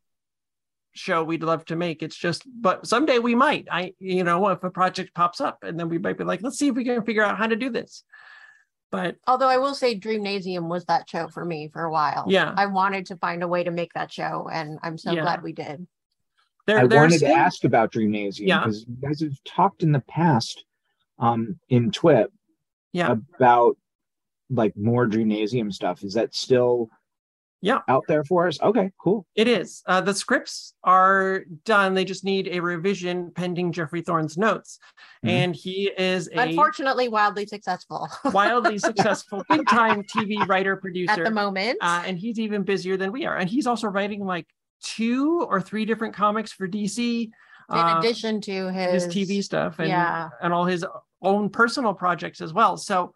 [0.95, 2.03] show we'd love to make.
[2.03, 3.67] It's just, but someday we might.
[3.71, 6.59] I, you know, if a project pops up, and then we might be like, let's
[6.59, 8.05] see if we can figure out how to do this.
[8.91, 12.27] But Although I will say Dreamnasium was that show for me for a while.
[12.29, 12.55] Yeah.
[12.57, 15.23] I wanted to find a way to make that show and I'm so Yeah.
[15.23, 15.87] glad we did.
[16.69, 18.61] there, I there's wanted to ask about Dreamnasium Yeah.
[18.61, 20.65] because you guys have talked in the past
[21.19, 22.29] um in TWIP
[22.93, 23.17] Yeah.
[23.37, 23.77] about
[24.49, 26.05] like more Dreamnasium stuff.
[26.05, 26.89] Is that still
[27.65, 27.81] Yeah.
[27.89, 28.61] out there for us?
[28.61, 29.27] Okay, cool.
[29.35, 29.83] It is.
[29.87, 31.95] Uh, the scripts are done.
[31.95, 34.79] They just need a revision pending Jeffrey Thorne's notes,
[35.25, 35.31] Mhm.
[35.31, 41.13] and he is a Unfortunately, wildly successful wildly successful, big time TV writer producer.
[41.13, 41.79] at the moment.
[41.81, 43.37] uh, and he's even busier than we are.
[43.37, 44.47] And he's also writing like
[44.83, 47.31] two or three different comics for DC.
[47.71, 50.29] in uh, addition to his, his, TV stuff and yeah.
[50.43, 50.85] and all his
[51.23, 52.77] own personal projects as well.
[52.77, 53.15] So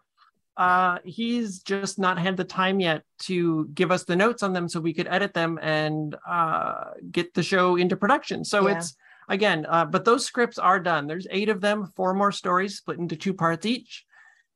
[0.59, 4.67] uh, he's just not had the time yet to give us the notes on them
[4.67, 8.43] so we could edit them and uh, get the show into production.
[8.43, 8.75] So Yeah.
[8.77, 8.95] it's
[9.29, 11.07] again, uh, but those scripts are done.
[11.07, 14.05] There's eight of them, four more stories split into two parts each.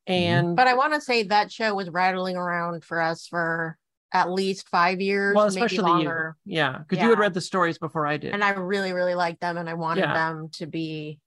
[0.06, 3.78] And But I want to say that show was rattling around for us for
[4.12, 6.36] at least five years, well, maybe especially you, longer.
[6.46, 9.40] yeah, because you had read the stories before I did, And I really, really liked
[9.40, 10.14] them and I wanted Yeah.
[10.14, 11.20] them to be,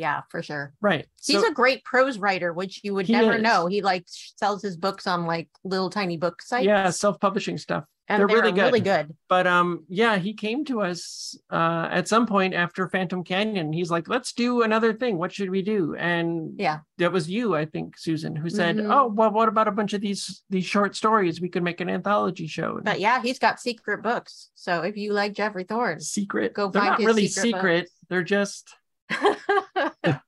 [0.00, 0.72] yeah, for sure.
[0.80, 1.06] right?
[1.22, 3.42] He's So- a great prose writer, which you would never is.
[3.42, 3.66] know.
[3.66, 6.64] He like sells his books on like little tiny book sites.
[6.66, 7.84] yeah, self-publishing stuff.
[8.08, 8.62] and they're they're, really good.
[8.64, 9.14] really good.
[9.28, 13.88] but um yeah he came to us uh at some point after phantom canyon he's
[13.88, 16.78] like let's do another thing what should we do and Yeah.
[16.98, 18.90] that was you i think susan who said Mhm.
[18.92, 21.88] oh well what about a bunch of these these short stories we could make an
[21.88, 24.50] anthology show But yeah, he's got secret books.
[24.56, 27.90] So if you like Jeffrey Thorne, secret Go they're find not his really secret secret
[28.08, 28.74] they're just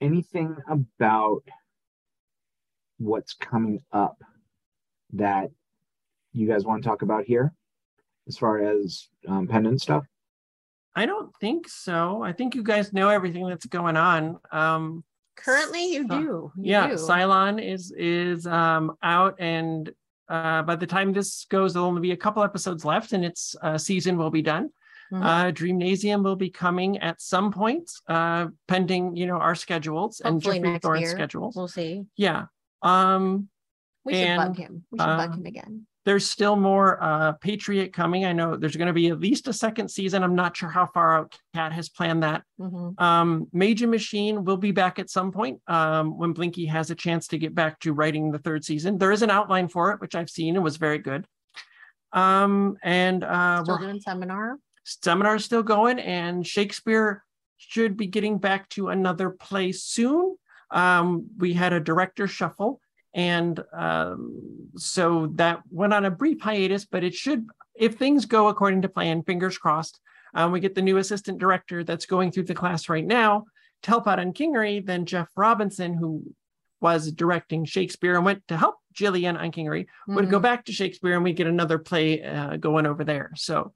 [0.00, 1.42] Anything about
[2.98, 4.22] what's coming up
[5.12, 5.50] that
[6.32, 7.52] you guys want to talk about here
[8.28, 10.04] as far as um, pendant stuff?
[10.96, 15.04] i don't think so i think you guys know everything that's going on um
[15.36, 16.24] currently you So- do.
[16.24, 16.94] You yeah do.
[16.94, 19.88] cylon is is um out and
[20.28, 23.54] uh by the time this goes there'll only be a couple episodes left and its
[23.62, 24.70] uh, season will be done
[25.12, 25.22] Mhm.
[25.24, 30.34] uh dreamnasium will be coming at some point uh pending you know our schedules and
[30.34, 31.10] Hopefully jeffrey next thorne's year.
[31.10, 32.04] schedules We'll see.
[32.16, 32.44] yeah
[32.82, 33.48] um
[34.04, 34.84] We should bug him.
[34.90, 35.86] We should bug uh, him again.
[36.06, 39.52] there's still more uh patriot coming i know there's going to be at least a
[39.52, 43.00] second season i'm not sure how far out cat has planned that Mhm.
[43.00, 46.94] um, Mage and Machine will be back at some point um, when Blinky has a
[46.94, 48.98] chance to get back to writing the third season.
[48.98, 51.26] There is an outline for it, which I've seen and was very good.
[52.12, 54.58] Um, and uh, Still we're doing seminar.
[55.02, 57.24] Seminar is still going, and Shakespeare
[57.56, 60.36] should be getting back to another play soon.
[60.70, 62.80] Um, we had a director shuffle,
[63.14, 68.48] and um, so that went on a brief hiatus, but it should, if things go
[68.48, 70.00] according to plan, fingers crossed,
[70.34, 73.46] um, we get the new assistant director that's going through the class right now
[73.82, 74.84] to help out on Kingery.
[74.84, 76.22] Then Jeff Robinson, who
[76.80, 80.42] was directing Shakespeare and went to help Jillian on Kingery, would go Mhm.
[80.42, 83.32] back to Shakespeare and we get another play uh, going over there.
[83.34, 83.72] So,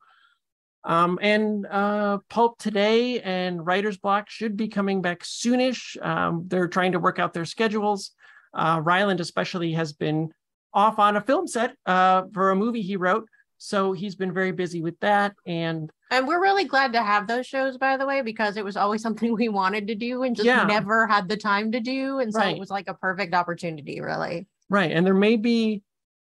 [0.85, 5.97] um, and uh, Pulp Today and Writer's Block should be coming back soonish.
[6.05, 8.11] Um, they're trying to work out their schedules.
[8.53, 10.31] Uh, Ryland, especially, has been
[10.73, 13.29] off on a film set uh, for a movie he wrote.
[13.59, 15.35] So he's been very busy with that.
[15.47, 18.77] And and we're really glad to have those shows, by the way, because it was
[18.77, 20.65] always something we wanted to do and just Yeah.
[20.65, 22.19] never had the time to do.
[22.19, 22.57] And so Right.
[22.57, 24.47] it was like a perfect opportunity, really.
[24.69, 24.91] right.
[24.93, 25.83] And there may be,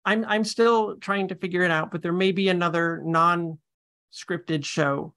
[0.06, 3.02] I'm I'm still trying to figure it out, but there may be another
[4.14, 5.14] non-scripted show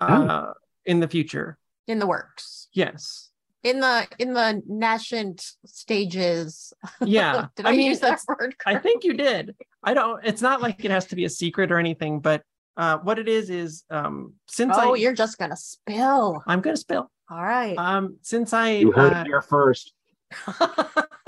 [0.00, 0.52] uh
[0.84, 1.58] in the future.
[1.88, 2.68] In the works.
[2.72, 3.30] Yes.
[3.62, 6.72] In the in the nascent stages.
[7.00, 7.46] Yeah.
[7.56, 8.54] Did I, mean, use that it's- word?
[8.66, 9.56] I think you did.
[9.82, 10.24] I don't.
[10.24, 12.42] It's not like it has to be a secret or anything, but
[12.76, 16.42] uh, what it is is um, since Oh, I you're just gonna spill.
[16.46, 17.10] I'm gonna spill.
[17.30, 17.76] All right.
[17.76, 19.92] Um, since I You heard uh, it here first.
[20.46, 20.58] since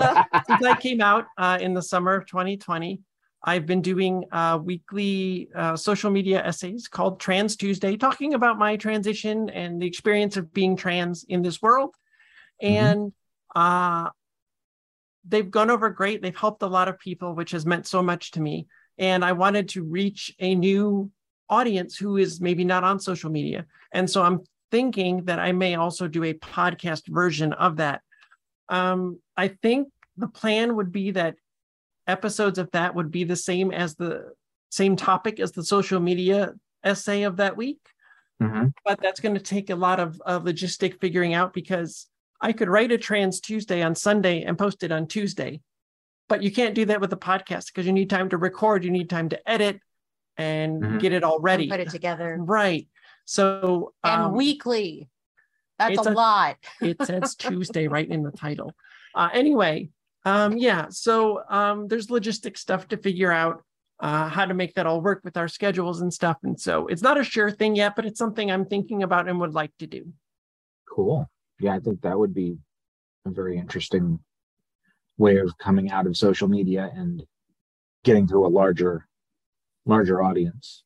[0.01, 3.01] I came out uh, in the summer of 2020,
[3.43, 8.75] I've been doing uh, weekly uh, social media essays called Trans Tuesday, talking about my
[8.75, 11.95] transition and the experience of being trans in this world.
[12.61, 12.69] Mhm.
[12.69, 13.13] And
[13.55, 14.09] uh,
[15.27, 16.21] they've gone over great.
[16.21, 18.67] They've helped a lot of people, which has meant so much to me.
[18.97, 21.09] And I wanted to reach a new
[21.49, 23.65] audience who is maybe not on social media.
[23.93, 28.01] And so I'm thinking that I may also do a podcast version of that.
[28.67, 29.87] Um, I think
[30.17, 31.35] the plan would be that
[32.09, 34.33] episodes of that would be the same as the
[34.71, 36.53] same topic as the social media
[36.83, 37.79] essay of that week
[38.41, 38.71] Mhm.
[38.85, 42.07] but that's going to take a lot of, of logistic figuring out because
[42.41, 45.59] I could write a trans Tuesday on Sunday and post it on Tuesday.
[46.29, 48.91] But you can't do that with a podcast because you need time to record, you
[48.91, 49.81] need time to edit
[50.37, 50.99] and Mhm.
[51.01, 51.67] get it all And ready.
[51.67, 52.37] Put it together.
[52.39, 52.87] Right.
[53.25, 55.09] So And um, weekly.
[55.77, 56.55] That's a, a- lot.
[56.79, 58.73] it says Tuesday right in the title.
[59.13, 59.89] Uh, anyway,
[60.29, 63.63] um, yeah, so um, there's logistic stuff to figure out
[63.99, 66.37] uh, how to make that all work with our schedules and stuff.
[66.43, 69.39] And so it's not a sure thing yet, but it's something I'm thinking about and
[69.39, 70.13] would like to do.
[70.87, 71.29] Cool.
[71.59, 72.57] Yeah, I think that would be
[73.25, 74.19] a very interesting
[75.17, 77.23] way of coming out of social media and
[78.03, 79.07] getting to a larger
[79.85, 80.83] larger audience.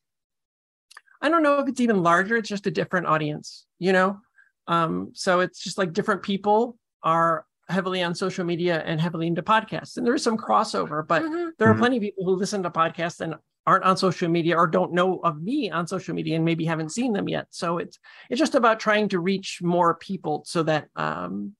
[1.20, 2.36] I don't know if it's even larger.
[2.36, 4.18] It's just a different audience, you know?
[4.66, 9.42] Um, so it's just like different people are heavily on social media and heavily into
[9.42, 9.96] podcasts.
[9.96, 11.52] And there is some crossover, but Mhm.
[11.58, 11.78] there are Mhm.
[11.78, 13.36] plenty of people who listen to podcasts and
[13.66, 16.92] aren't on social media or don't know of me on social media and maybe haven't
[16.92, 17.46] seen them yet.
[17.50, 17.98] So it's
[18.28, 21.56] it's just about trying to reach more people so that um,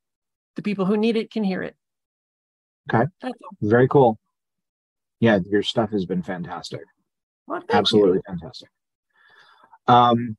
[0.57, 1.77] the people who need it can hear it.
[2.93, 3.07] Okay.
[3.63, 4.19] Very cool.
[5.21, 6.83] Yeah, your stuff has been fantastic.
[7.47, 7.79] Well, thank you.
[7.79, 8.69] Absolutely fantastic.
[9.87, 10.37] Um,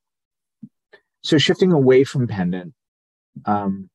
[1.23, 2.75] so shifting away from pendant,
[3.45, 3.89] um,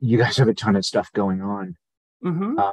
[0.00, 1.76] you guys have a ton of stuff going on.
[2.24, 2.72] Mhm.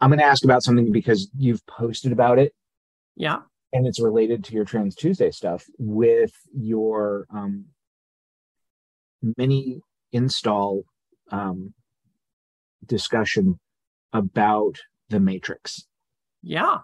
[0.00, 2.54] I'm going to ask about something because you've posted about it
[3.16, 3.38] Yeah.
[3.72, 7.66] and it's related to your Trans Tuesday stuff with your um,
[9.38, 9.80] mini
[10.12, 10.84] install
[11.30, 11.72] um,
[12.84, 13.58] discussion
[14.12, 14.76] about
[15.08, 15.86] the Matrix.
[16.42, 16.80] Yeah.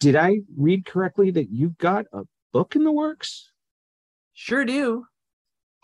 [0.00, 2.22] Did I read correctly that you've got a
[2.52, 3.50] book in the works?
[4.32, 5.06] Sure do.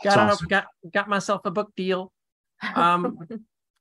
[0.03, 0.49] Got awesome.
[0.49, 2.13] got got myself a book deal.
[2.77, 3.19] Um,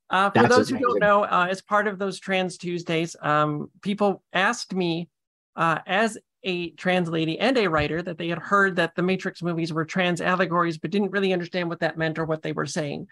[0.09, 3.69] uh, for That's those who don't know, uh, as part of those Trans Tuesdays, um,
[3.83, 5.07] people asked me,
[5.55, 9.41] uh, as a trans lady and a writer, that they had heard that the Matrix
[9.41, 12.65] movies were trans allegories, but didn't really understand what that meant or what they were
[12.65, 13.07] saying.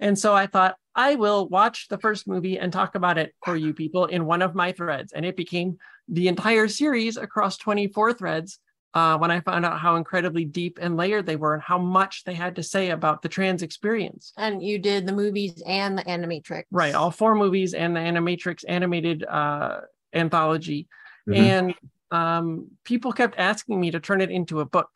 [0.00, 3.56] And so I thought I will watch the first movie and talk about it for
[3.56, 8.14] you people in one of my threads, and it became the entire series across 24
[8.14, 8.58] threads
[8.94, 12.24] uh, when I found out how incredibly deep and layered they were and how much
[12.24, 14.32] they had to say about the trans experience.
[14.36, 16.64] and you did the movies and the animatrix.
[16.70, 19.80] Right, all four movies and the Animatrix animated uh,
[20.12, 20.88] anthology,
[21.28, 21.36] Mhm.
[21.36, 21.74] and
[22.10, 24.90] um, people kept asking me to turn it into a book,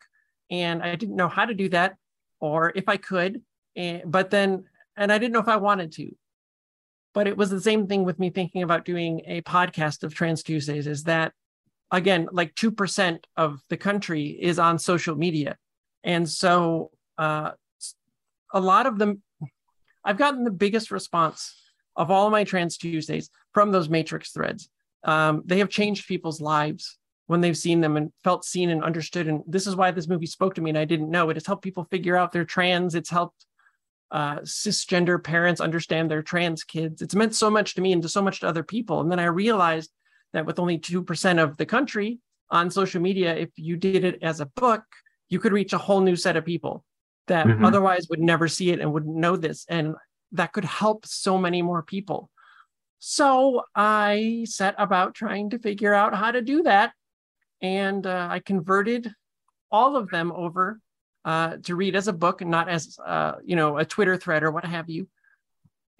[0.51, 1.95] and I didn't know how to do that
[2.39, 3.41] or if I could,
[3.75, 6.11] and, but then and I didn't know if I wanted to.
[7.13, 10.43] But it was the same thing with me thinking about doing a podcast of Trans
[10.43, 10.85] Tuesdays.
[10.85, 11.33] Is that
[11.91, 15.57] again, like two percent of the country is on social media,
[16.03, 17.51] and so uh,
[18.53, 19.21] a lot of them.
[20.03, 21.53] I've gotten the biggest response
[21.95, 24.69] of all my Trans Tuesdays from those Matrix threads.
[25.03, 29.27] Um, they have changed people's lives when they've seen them and felt seen and understood.
[29.27, 31.29] And this is why this movie spoke to me, and I didn't know.
[31.29, 32.95] It has helped people figure out they're trans.
[32.95, 33.45] It's helped
[34.09, 37.01] uh, cisgender parents understand their trans kids.
[37.01, 39.01] It's meant so much to me and to so much to other people.
[39.01, 39.91] And then I realized
[40.33, 42.19] that with only 2% of the country
[42.49, 44.83] on social media, if you did it as a book,
[45.29, 46.83] you could reach a whole new set of people
[47.27, 47.65] that Mhm.
[47.65, 49.65] otherwise would never see it and wouldn't know this.
[49.67, 49.95] And
[50.31, 52.29] that could help so many more people.
[52.99, 56.93] So I set about trying to figure out how to do that.
[57.61, 59.13] And uh, I converted
[59.71, 60.79] all of them over
[61.25, 64.51] uh, to read as a book not as, uh, you know, a Twitter thread or
[64.51, 65.09] what have you.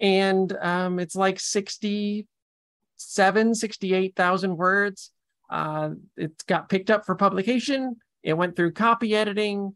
[0.00, 2.26] And um, it's like 60
[3.08, 5.10] 67, 68,000 words.
[5.48, 7.96] Uh, it got picked up for publication.
[8.22, 9.74] It went through copy editing.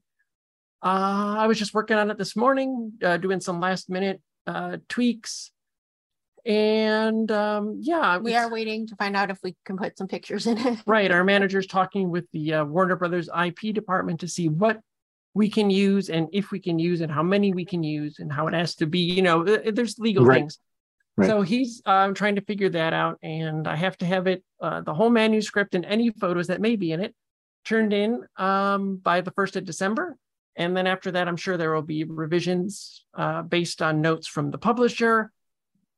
[0.85, 4.79] Uh, I was just working on it this morning, uh, doing some last minute uh,
[4.89, 5.53] tweaks.
[6.45, 10.47] And um, yeah, We are waiting to find out if we can put some pictures
[10.49, 10.81] in it.
[10.87, 11.11] right.
[11.11, 14.81] Our manager's talking with the uh, Warner Brothers IP department to see what
[15.35, 18.31] we can use and if we can use and how many we can use and
[18.33, 18.99] how it has to be.
[18.99, 20.41] You know, uh, there's legal Right.
[20.41, 20.59] things.
[21.17, 21.29] Right.
[21.29, 24.81] So he's um, trying to figure that out, and I have to have it, uh,
[24.81, 27.15] the whole manuscript and any photos that may be in it,
[27.65, 30.17] turned in um, by the first of December.
[30.57, 34.51] And then after that, I'm sure there will be revisions uh, based on notes from
[34.51, 35.31] the publisher.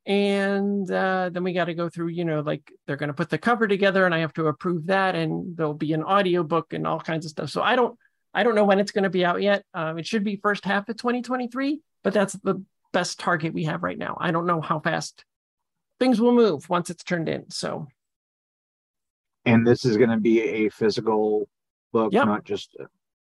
[0.06, 3.30] And uh, then we got to go through, you know, like they're going to put
[3.30, 6.72] the cover together, and I have to approve that, and there'll be an audio book
[6.72, 7.50] and all kinds of stuff.
[7.50, 7.96] So I don't,
[8.34, 9.64] I don't know when it's going to be out yet.
[9.72, 12.62] Um, it should be first half of 2023, but that's the
[12.94, 14.16] best target we have right now.
[14.18, 15.24] I don't know how fast
[16.00, 17.50] things will move once it's turned in.
[17.50, 17.88] So
[19.44, 21.48] And this is going to be a physical
[21.92, 22.26] book, Yep.
[22.26, 22.76] not just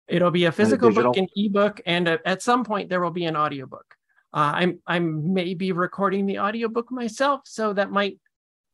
[0.08, 1.22] it'll be a physical book, digital?
[1.22, 3.88] an ebook, and uh at some point there will be an audiobook.
[4.34, 8.18] Uh, I'm I may be recording the audiobook myself, so that might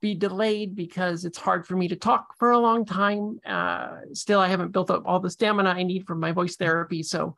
[0.01, 3.41] be delayed because it's hard for me to talk for a long time.
[3.45, 7.03] Uh, still, I haven't built up all the stamina I need for my voice therapy.
[7.03, 7.35] So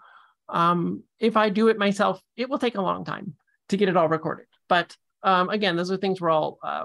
[0.48, 3.34] um, if I do it myself, it will take a long time
[3.70, 4.46] to get it all recorded.
[4.68, 6.84] But um, again, those are things we're all uh,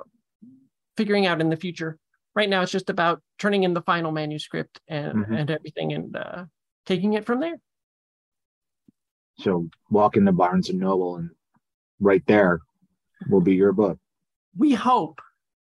[0.98, 1.98] figuring out in the future.
[2.36, 5.40] Right now, it's just about turning in the final manuscript and, Mhm.
[5.40, 6.46] and everything and uh,
[6.86, 7.58] taking it from there.
[9.38, 11.30] so walk into Barnes and Noble and
[12.00, 12.60] right there
[13.30, 14.00] will be your book.
[14.58, 15.20] We hope.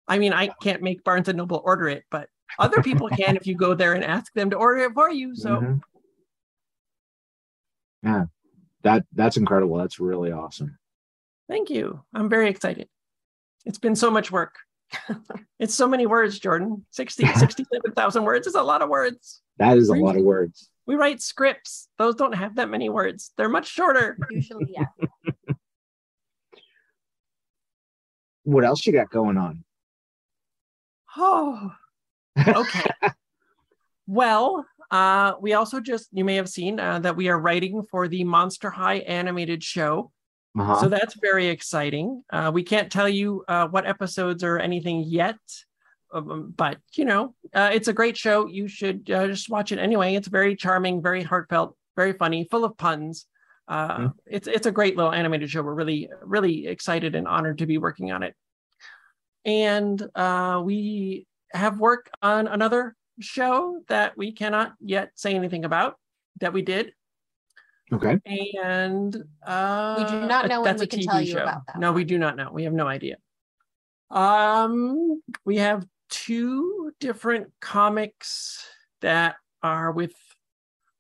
[0.06, 2.28] I mean, I can't make Barnes and Noble order it, but
[2.60, 5.34] other people can if you go there and ask them to order it for you.
[5.34, 5.80] So Mhm.
[8.04, 8.24] Yeah.
[8.82, 9.78] That that's incredible.
[9.78, 10.78] That's really awesome.
[11.48, 12.02] Thank you.
[12.14, 12.88] I'm very excited.
[13.64, 14.54] It's been so much work.
[15.58, 16.86] it's so many words, Jordan.
[16.92, 19.42] 60, 67,000 words is a lot of words.
[19.58, 20.04] That is a Really?
[20.04, 20.70] lot of words.
[20.86, 21.88] We write scripts.
[21.98, 23.32] Those don't have that many words.
[23.36, 24.16] They're much shorter.
[24.30, 24.86] Usually, yeah.
[28.44, 29.64] What else you got going on?
[31.16, 31.72] Oh,
[32.38, 32.90] okay.
[34.06, 38.06] well, uh, we also just, you may have seen uh, that we are writing for
[38.06, 40.12] the Monster High animated show.
[40.58, 40.80] Uh-huh.
[40.80, 42.22] So that's very exciting.
[42.32, 45.36] Uh, we can't tell you uh, what episodes or anything yet,
[46.14, 48.46] um, but you know, uh, it's a great show.
[48.46, 50.14] You should uh, just watch it anyway.
[50.14, 53.26] It's very charming, very heartfelt, very funny, full of puns.
[53.68, 54.12] Uh, Mhm.
[54.26, 55.62] It's it's a great little animated show.
[55.62, 58.34] We're really really excited and honored to be working on it.
[59.44, 65.96] And uh, we have work on another show that we cannot yet say anything about
[66.40, 66.92] that we did
[67.92, 68.18] okay.
[68.62, 69.16] and
[69.46, 71.42] uh, We do not know when we can TV tell you show.
[71.42, 72.50] about that No, we do not know.
[72.52, 73.16] We have no idea.
[74.10, 78.64] Um, we have two different comics
[79.00, 80.14] that are with.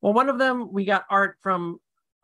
[0.00, 1.78] Well, one of them we got art from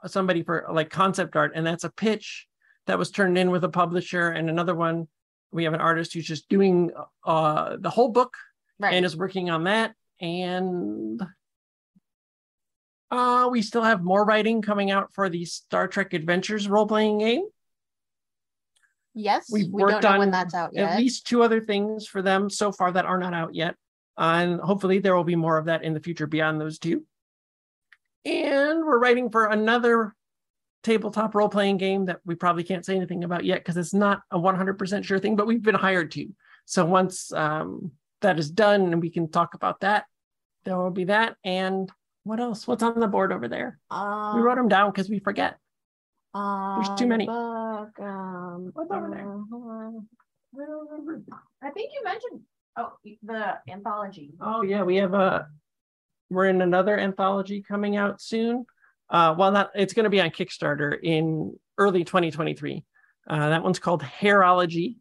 [0.07, 2.47] somebody for like concept art, and that's a pitch
[2.87, 5.07] that was turned in with a publisher, and another one
[5.53, 6.91] we have an artist who's just doing
[7.25, 8.35] uh the whole book
[8.81, 8.95] Right.
[8.95, 9.95] and is working on that.
[10.21, 11.23] And
[13.13, 17.19] uh, we still have more writing coming out for the Star Trek Adventures role playing
[17.19, 17.45] game.
[19.15, 20.93] yes, we've we don't worked know on when that's out yet.
[20.93, 23.77] At least two other things for them so far that are not out yet.
[24.17, 27.05] and hopefully there will be more of that in the future beyond those two.
[28.25, 30.15] And we're writing for another
[30.83, 34.23] tabletop role playing game that we probably can't say anything about yet because it's not
[34.31, 36.29] a 100% sure thing, but we've been hired to.
[36.65, 37.93] So once um,
[38.23, 40.05] that is done and we can talk about that,
[40.65, 41.37] there will be that.
[41.45, 41.91] And
[42.25, 42.66] what else?
[42.66, 43.79] What's on the board over there?
[43.91, 45.59] Um, we wrote them down because we forget.
[46.35, 47.27] there's too many.
[47.27, 49.27] Book, um, What's over there?
[49.27, 50.01] uh.
[51.62, 52.41] I think you mentioned
[52.77, 52.93] oh
[53.23, 54.33] the anthology.
[54.41, 55.47] Oh yeah, we have a
[56.31, 58.66] we're in another anthology coming out soon.
[59.11, 62.85] Uh, well, not it's going to be on Kickstarter in early 2023.
[63.29, 64.97] Uh, that one's called Hairology.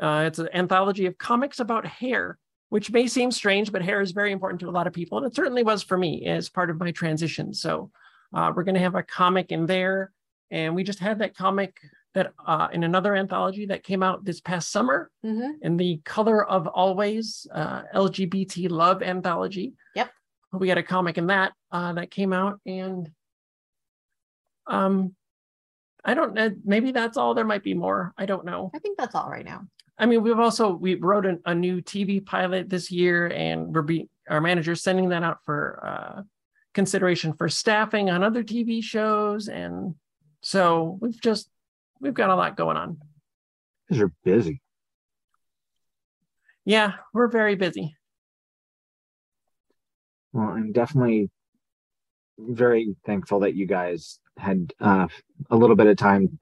[0.00, 2.38] Uh, it's an anthology of comics about hair,
[2.68, 5.26] which may seem strange, but hair is very important to a lot of people, and
[5.26, 7.52] it certainly was for me as part of my transition.
[7.54, 7.90] So
[8.34, 10.12] uh, we're going to have a comic in there,
[10.50, 11.76] and we just had that comic
[12.14, 15.50] that uh, in another anthology that came out this past summer Mm-hmm.
[15.62, 19.74] in the Color of Always uh, LGBT Love anthology.
[19.94, 20.10] Yep.
[20.52, 23.10] We had a comic in that uh, that came out, and
[24.66, 25.14] um,
[26.04, 26.50] I don't know.
[26.64, 27.34] Maybe that's all.
[27.34, 28.14] There might be more.
[28.16, 28.70] I don't know.
[28.74, 29.66] I think that's all right now.
[29.98, 33.82] I mean, we've also we wrote a, a new TV pilot this year, and we're
[33.82, 36.22] be our manager's sending that out for uh,
[36.74, 39.94] consideration for staffing on other TV shows, and
[40.42, 41.48] so we've just
[42.00, 42.98] we've got a lot going on.
[43.86, 44.60] Because you're busy.
[46.64, 47.96] Yeah, we're very busy.
[50.32, 51.30] Well, I'm definitely
[52.38, 55.06] very thankful that you guys had uh,
[55.50, 56.38] a little bit of time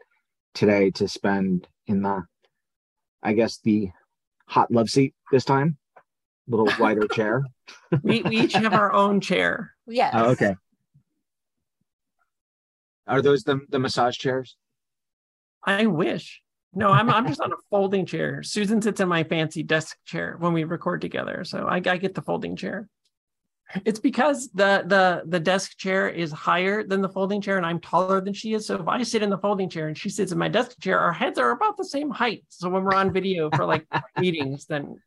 [0.55, 2.25] today to spend in the,
[3.25, 3.91] I guess, the
[4.47, 5.79] hot love seat this time,
[6.47, 7.43] little wider chair.
[8.03, 9.73] We, we each have our own chair.
[9.87, 10.13] Yes.
[10.15, 10.57] Oh, okay.
[13.07, 14.57] Are those the the massage chairs?
[15.65, 16.43] I wish.
[16.75, 18.43] No, I'm I'm just on a folding chair.
[18.43, 22.15] Susan sits in my fancy desk chair when we record together, so I, I get
[22.15, 22.89] the folding chair.
[23.85, 27.81] It's because the the the desk chair is higher than the folding chair, and I'm
[27.81, 28.67] taller than she is.
[28.67, 30.99] So if I sit in the folding chair and she sits in my desk chair,
[31.01, 32.45] our heads are about the same height.
[32.49, 33.87] So when we're on video for like
[34.19, 35.01] meetings, then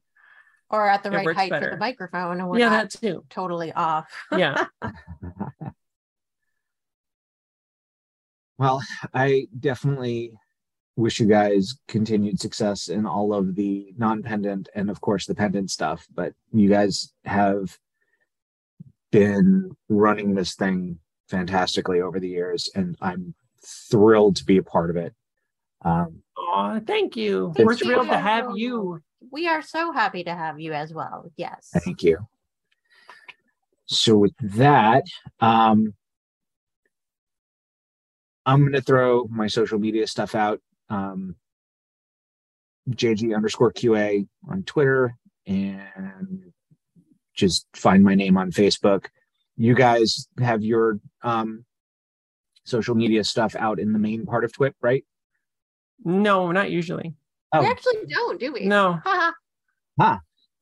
[0.69, 3.23] Or at the right works height for the microphone, and we're yeah, not that too.
[3.29, 4.11] totally off.
[4.31, 4.65] Yeah,
[8.57, 8.81] Well,
[9.13, 10.33] I definitely
[10.95, 15.69] wish you guys continued success in all of the non-pendant and of course the pendant
[15.69, 17.77] stuff, but you guys have
[19.11, 20.99] been running this thing
[21.29, 23.33] fantastically over the years and I'm
[23.65, 25.13] thrilled to be a part of it.
[25.83, 27.53] Um, Aw, thank you.
[27.55, 27.85] Thank We're you.
[27.85, 29.01] thrilled to have you.
[29.31, 31.31] We are so happy to have you as well.
[31.35, 31.69] Yes.
[31.73, 32.27] Thank you.
[33.85, 35.03] So with that,
[35.39, 35.93] um,
[38.45, 40.61] I'm gonna throw my social media stuff out.
[40.89, 41.35] Um,
[42.89, 46.46] JG underscore QA on Twitter and
[47.37, 49.05] just find my name on Facebook.
[49.55, 51.63] You guys have your um,
[52.65, 55.05] social media stuff out in the main part of TWIP, right?
[56.03, 57.13] No, not usually.
[57.53, 58.65] We Oh, actually don't, do we?
[58.65, 59.31] No, Haha.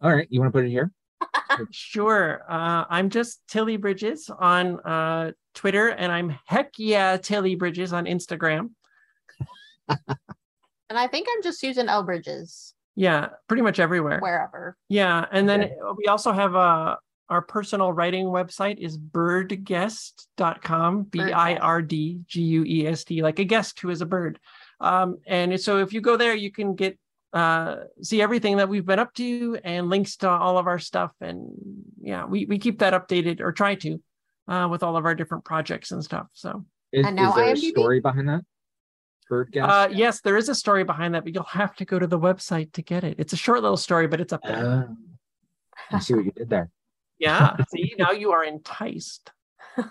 [0.02, 0.28] all right.
[0.30, 0.92] You want to put it here?
[1.72, 2.44] sure.
[2.48, 8.06] Uh, I'm just Tilly Bridges on uh, Twitter, and I'm heck yeah Tilly Bridges on
[8.06, 8.70] Instagram.
[9.90, 10.00] and
[10.92, 12.04] I think I'm just Susan L.
[12.04, 14.20] Bridges, Yeah, pretty much everywhere.
[14.20, 14.76] wherever.
[14.90, 15.76] Yeah, and then Okay.
[15.98, 22.42] we also have a our personal writing website is birdguest.com, B I R D G
[22.42, 24.40] U E S T, like a guest who is a bird.
[24.80, 26.98] Um, and so if you go there, you can get
[27.34, 31.12] uh, see everything that we've been up to and links to all of our stuff.
[31.20, 31.50] And
[32.02, 34.02] yeah, we, we keep that updated or try to
[34.48, 36.28] uh, with all of our different projects and stuff.
[36.34, 38.42] So Is, And now is there a story behind that?
[39.30, 39.70] Bird guest?
[39.70, 42.20] uh, yes, there is a story behind that, but you'll have to go to the
[42.20, 43.16] website to get it.
[43.18, 44.88] It's a short little story, but it's up there.
[44.90, 44.96] Oh,
[45.92, 46.70] I see what you did there.
[47.18, 47.56] Yeah.
[47.70, 49.32] See, now you are enticed.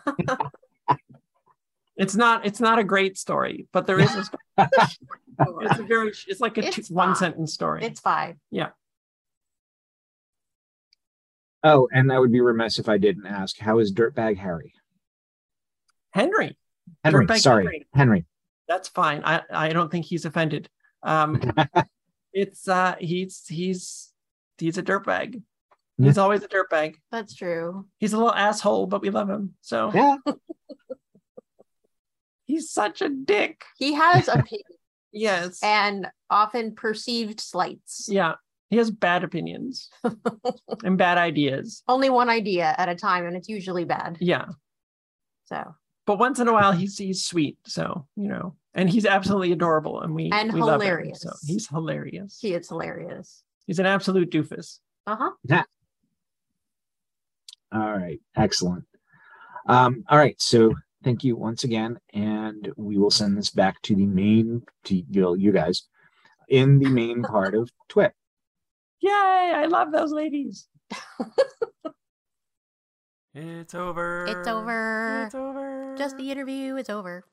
[1.97, 4.43] it's not it's not a great story, but there is a story.
[5.63, 7.83] It's a very it's like a It's two, one sentence story.
[7.83, 8.39] It's fine.
[8.51, 8.69] Yeah.
[11.63, 14.75] Oh, and I would be remiss if I didn't ask, how is Dirtbag Harry?
[16.11, 16.59] Henry.
[17.03, 17.87] Henry, Dirtbag sorry, Henry.
[17.95, 18.25] Henry.
[18.69, 19.23] That's fine.
[19.25, 20.69] I I don't think he's offended.
[21.03, 21.41] Um
[22.33, 24.13] it's uh he's he's
[24.59, 25.43] he's a dirtbag.
[25.97, 26.97] He's always a dirtbag.
[27.13, 27.87] That's true.
[27.99, 29.55] He's a little asshole, but we love him.
[29.61, 30.17] So Yeah.
[32.47, 33.65] he's such a dick.
[33.79, 34.63] He has opinions
[35.13, 35.61] Yes.
[35.63, 38.09] and often perceived slights.
[38.11, 38.35] Yeah.
[38.71, 39.89] He has bad opinions
[40.83, 41.85] and bad ideas.
[41.87, 44.17] Only one idea at a time, and it's usually bad.
[44.21, 44.47] Yeah.
[45.45, 49.53] So but once in a while he's he's sweet so you know and he's absolutely
[49.53, 51.21] adorable and we And we love him, hilarious.
[51.23, 53.43] so he's hilarious he is hilarious.
[53.67, 55.31] he's an absolute doofus Uh huh.
[55.45, 55.63] yeah.
[57.73, 58.85] All right, excellent.
[59.69, 63.97] Um, all right, so thank you once again, and we will send this back to
[63.97, 65.83] the main to you, you guys
[66.49, 68.13] in the main part of TWIP.
[69.01, 69.11] yay
[69.63, 70.69] i love those ladies
[73.37, 74.27] It's over.
[74.29, 75.25] It's over.
[75.27, 75.64] It's over.
[75.97, 77.25] Just the interview is over.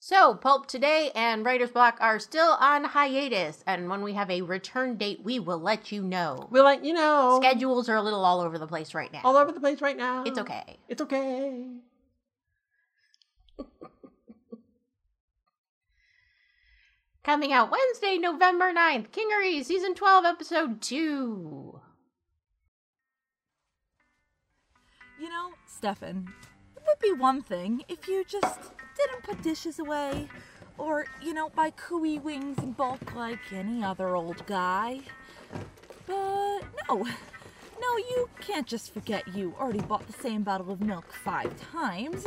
[0.00, 4.42] So, Pulp today and Writer's Block are still on hiatus, and when we have a
[4.42, 6.46] return date, we will let you know.
[6.50, 9.20] we're like you know Schedules are a little all over the place right now.
[9.24, 10.76] all over the place right now It's okay.
[10.88, 11.64] it's okay
[17.24, 21.80] Coming out Wednesday, November 9th, Kingery, Season 12, Episode 2.
[25.20, 26.48] You know, Stefan, it
[26.86, 28.60] would be one thing if you just
[28.96, 30.28] didn't put dishes away,
[30.78, 35.00] or, you know, buy cooey wings in bulk like any other old guy.
[36.06, 37.06] But no,
[37.80, 42.26] no, you can't just forget you already bought the same bottle of milk five times.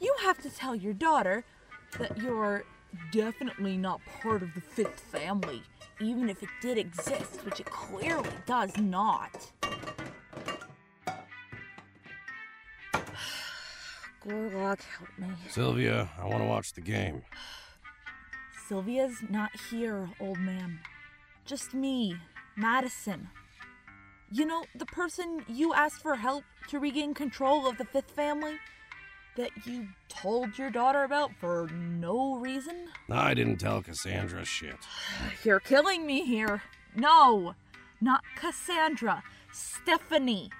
[0.00, 1.44] You have to tell your daughter
[1.98, 2.64] that you're
[3.12, 5.62] definitely not part of the fifth family,
[6.00, 9.52] even if it did exist, which it clearly does not.
[14.28, 14.78] Help
[15.18, 15.28] me.
[15.48, 17.22] Sylvia, I want to watch the game.
[18.68, 20.80] Sylvia's not here, old man.
[21.44, 22.16] Just me.
[22.56, 23.28] Madison.
[24.32, 28.56] You know, the person you asked for help to regain control of the fifth family?
[29.36, 32.88] That you told your daughter about for no reason?
[33.10, 34.76] I didn't tell Cassandra shit.
[35.44, 36.62] You're killing me here.
[36.96, 37.54] No,
[38.00, 39.22] not Cassandra.
[39.52, 40.50] Stephanie.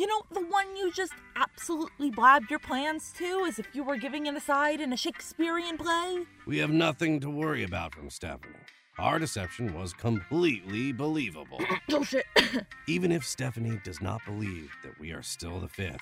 [0.00, 3.98] You know, the one you just absolutely blabbed your plans to as if you were
[3.98, 6.24] giving an aside in a Shakespearean play?
[6.46, 8.54] We have nothing to worry about from Stephanie.
[8.98, 11.60] Our deception was completely believable.
[11.92, 12.24] oh shit.
[12.88, 16.00] Even if Stephanie does not believe that we are still the fifth,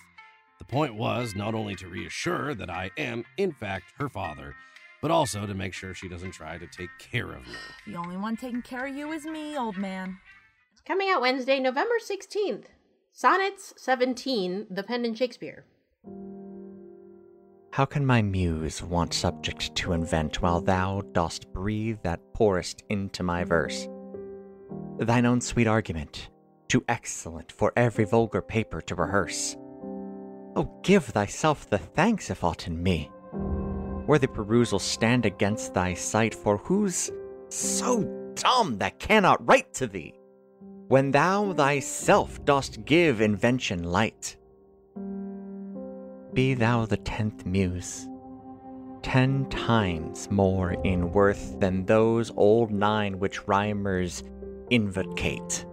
[0.61, 4.55] the point was not only to reassure that I am, in fact, her father,
[5.03, 7.55] but also to make sure she doesn't try to take care of me.
[7.89, 10.19] the only one taking care of you is me, old man.
[10.87, 12.67] Coming out Wednesday, November 16th.
[13.21, 15.65] Sonnets 17, The Pen and Shakespeare.
[17.73, 23.25] How can my muse want subject to invent while thou dost breathe that pourest into
[23.25, 23.89] my verse?
[25.01, 26.31] Thine own sweet argument,
[26.69, 29.57] too excellent for every vulgar paper to rehearse.
[30.55, 33.11] Oh, give thyself the thanks if aught in me.
[34.07, 37.11] Where the perusal stand against thy sight, for who's
[37.49, 38.05] so
[38.37, 40.18] dumb that cannot write to thee?
[40.89, 44.39] When thou thyself dost give invention light.
[46.33, 48.09] Be thou the tenth muse,
[49.03, 54.25] ten times more in worth than those old nine which rhymers
[54.71, 55.67] invocate.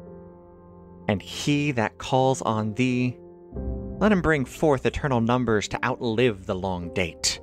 [1.08, 3.18] And he that calls on thee,
[4.00, 7.40] let him bring forth eternal numbers to outlive the long date.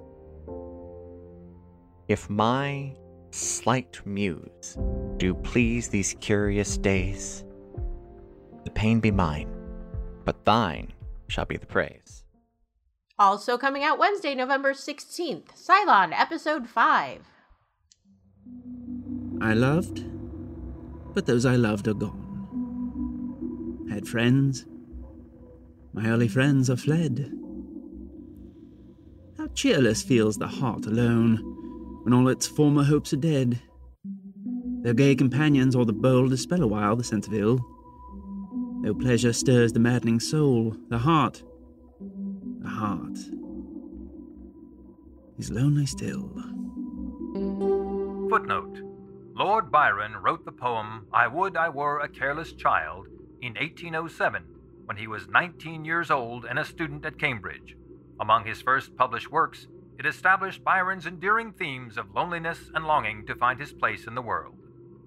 [2.06, 2.94] If my
[3.30, 4.76] slight muse
[5.16, 7.44] do please these curious days,
[8.64, 9.52] the pain be mine,
[10.24, 10.92] but thine
[11.28, 12.24] shall be the praise.
[13.18, 15.48] Also coming out Wednesday, November 16th.
[15.54, 17.20] Cylon, Episode 5.
[19.40, 20.04] I loved,
[21.14, 22.28] but those I loved are gone.
[23.90, 24.64] Had friends,
[25.92, 27.30] my early friends are fled.
[29.36, 31.36] How cheerless feels the heart alone
[32.04, 33.60] when all its former hopes are dead.
[34.82, 37.60] Their gay companions or the bold dispel a while the sense of ill,
[38.82, 41.42] though pleasure stirs the maddening soul, the heart,
[42.60, 43.18] the heart
[45.38, 46.30] is lonely still.
[48.28, 48.80] Footnote
[49.34, 53.08] Lord Byron wrote the poem I Would I Were a Careless Child
[53.40, 54.44] in 1807
[54.84, 57.76] when he was 19 years old and a student at Cambridge.
[58.20, 59.68] Among his first published works,
[59.98, 64.22] it established Byron's endearing themes of loneliness and longing to find his place in the
[64.22, 64.56] world.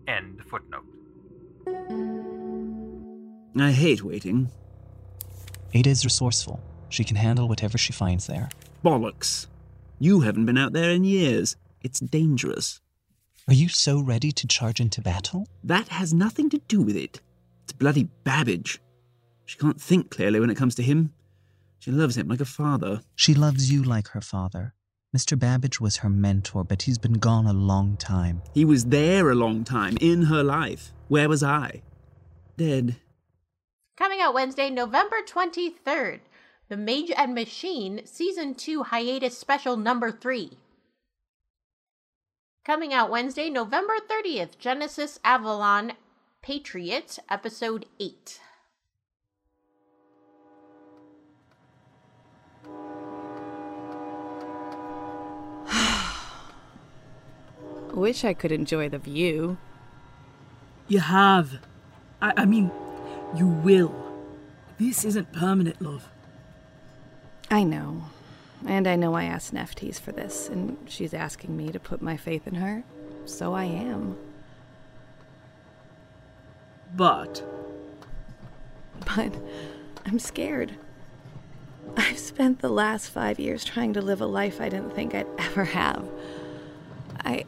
[0.07, 0.94] End footnote.
[3.61, 4.49] I hate waiting.
[5.73, 6.59] Ada is resourceful.
[6.89, 8.49] She can handle whatever she finds there.
[8.83, 9.47] Bollocks.
[9.99, 11.55] You haven't been out there in years.
[11.81, 12.81] It's dangerous.
[13.47, 15.47] Are you so ready to charge into battle?
[15.63, 17.21] That has nothing to do with it.
[17.63, 18.81] It's bloody Babbage.
[19.45, 21.13] She can't think clearly when it comes to him.
[21.79, 23.01] She loves him like a father.
[23.15, 24.73] She loves you like her father.
[25.15, 25.37] Mr.
[25.37, 28.41] Babbage was her mentor, but he's been gone a long time.
[28.53, 30.91] He was there a long time, in her life.
[31.07, 31.83] Where was I?
[32.57, 32.97] Dead.
[33.97, 36.19] Coming out Wednesday, November 23rd.
[36.67, 40.57] The Mage and Machine, Season 2 Hiatus Special Number 3.
[42.65, 44.59] Coming out Wednesday, November 30th.
[44.59, 45.93] Genesis Avalon
[46.41, 48.41] Patriot, Episode 8.
[57.93, 59.57] Wish I could enjoy the view.
[60.89, 61.59] You have.
[62.21, 62.71] I, I mean,
[63.35, 63.93] you will.
[64.77, 66.09] This isn't permanent, love.
[67.49, 68.05] I know.
[68.65, 72.17] And I know I asked Nephthys for this, and she's asking me to put my
[72.17, 72.83] faith in her.
[73.25, 74.17] So I am.
[76.95, 77.43] But.
[79.15, 79.35] But
[80.05, 80.75] I'm scared.
[81.97, 85.27] I've spent the last five years trying to live a life I didn't think I'd
[85.37, 86.09] ever have.
[87.23, 87.45] I.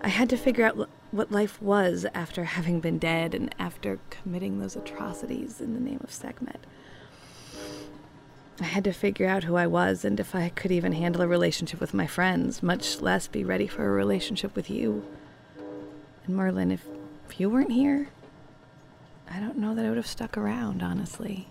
[0.00, 4.58] I had to figure out what life was after having been dead and after committing
[4.58, 6.60] those atrocities in the name of Sekhmet.
[8.58, 11.26] I had to figure out who I was and if I could even handle a
[11.26, 15.04] relationship with my friends, much less be ready for a relationship with you.
[16.26, 16.86] And Merlin, if,
[17.28, 18.08] if you weren't here,
[19.30, 21.48] I don't know that I would have stuck around, honestly.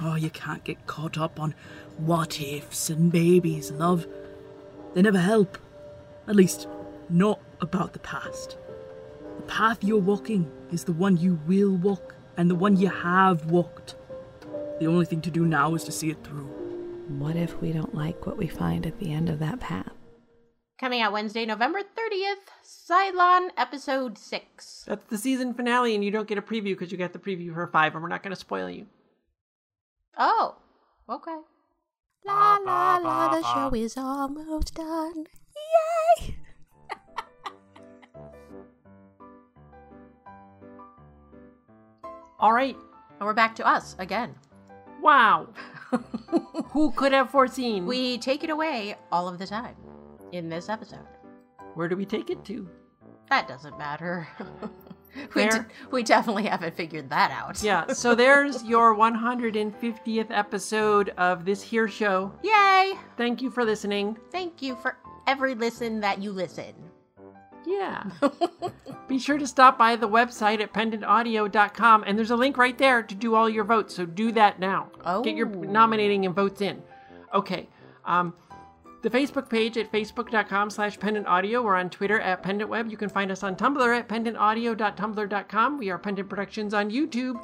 [0.00, 1.54] Oh, you can't get caught up on
[1.96, 4.06] what ifs and babies, love.
[4.94, 5.58] They never help.
[6.28, 6.68] At least,
[7.08, 8.58] not about the past.
[9.36, 13.50] The path you're walking is the one you will walk, and the one you have
[13.50, 13.96] walked.
[14.80, 16.46] The only thing to do now is to see it through.
[17.08, 19.92] What if we don't like what we find at the end of that path?
[20.78, 24.84] Coming out Wednesday, November 30th, Cylon episode 6.
[24.86, 27.54] That's the season finale, and you don't get a preview because you got the preview
[27.54, 28.86] for five, and we're not going to spoil you.
[30.18, 30.56] Oh,
[31.08, 31.36] okay.
[32.26, 35.26] La la la, the show is almost done.
[36.20, 36.35] Yay!
[42.38, 42.76] All right.
[43.18, 44.34] And we're back to us again.
[45.00, 45.48] Wow.
[46.70, 47.86] Who could have foreseen?
[47.86, 49.76] We take it away all of the time
[50.32, 51.06] in this episode.
[51.74, 52.68] Where do we take it to?
[53.30, 54.28] That doesn't matter.
[55.34, 55.58] we, d-
[55.90, 57.62] we definitely haven't figured that out.
[57.62, 62.32] Yeah, so there's your 150th episode of this here show.
[62.42, 62.94] Yay!
[63.16, 64.16] Thank you for listening.
[64.30, 66.74] Thank you for every listen that you listen.
[67.66, 68.04] Yeah.
[69.08, 73.02] Be sure to stop by the website at pendantaudio.com and there's a link right there
[73.02, 73.94] to do all your votes.
[73.96, 74.88] So do that now.
[75.04, 75.22] Oh.
[75.22, 75.60] Get your Oh.
[75.62, 76.82] nominating and votes in.
[77.34, 77.68] Okay.
[78.04, 78.34] Um,
[79.02, 81.62] the Facebook page at facebook.com slash pendant audio.
[81.62, 82.88] We're on Twitter at pendant web.
[82.90, 85.78] You can find us on Tumblr at pendantaudio.tumblr.com.
[85.78, 87.40] We are Pendant Productions on YouTube.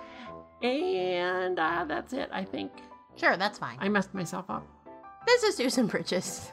[0.63, 2.73] And uh, that's it, I think.
[3.17, 3.77] Sure, that's fine.
[3.81, 4.67] I messed myself up.
[5.27, 6.51] This is Susan Bridges.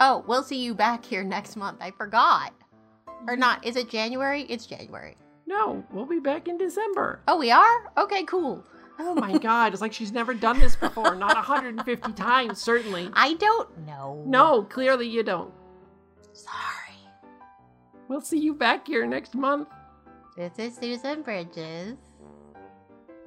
[0.00, 1.78] Oh, we'll see you back here next month.
[1.80, 2.52] I forgot.
[3.06, 3.40] Or mm-hmm.
[3.40, 3.64] not.
[3.64, 4.42] Is it January?
[4.42, 5.16] It's January.
[5.46, 7.20] No, we'll be back in December.
[7.28, 7.92] Oh, we are?
[7.96, 8.64] Okay, cool.
[8.98, 11.14] Oh my god, it's like she's never done this before.
[11.14, 13.10] Not 150 times, certainly.
[13.12, 14.22] I don't know.
[14.26, 15.52] No, clearly you don't.
[16.32, 16.96] Sorry.
[18.08, 19.68] We'll see you back here next month.
[20.36, 21.96] This is Susan Bridges.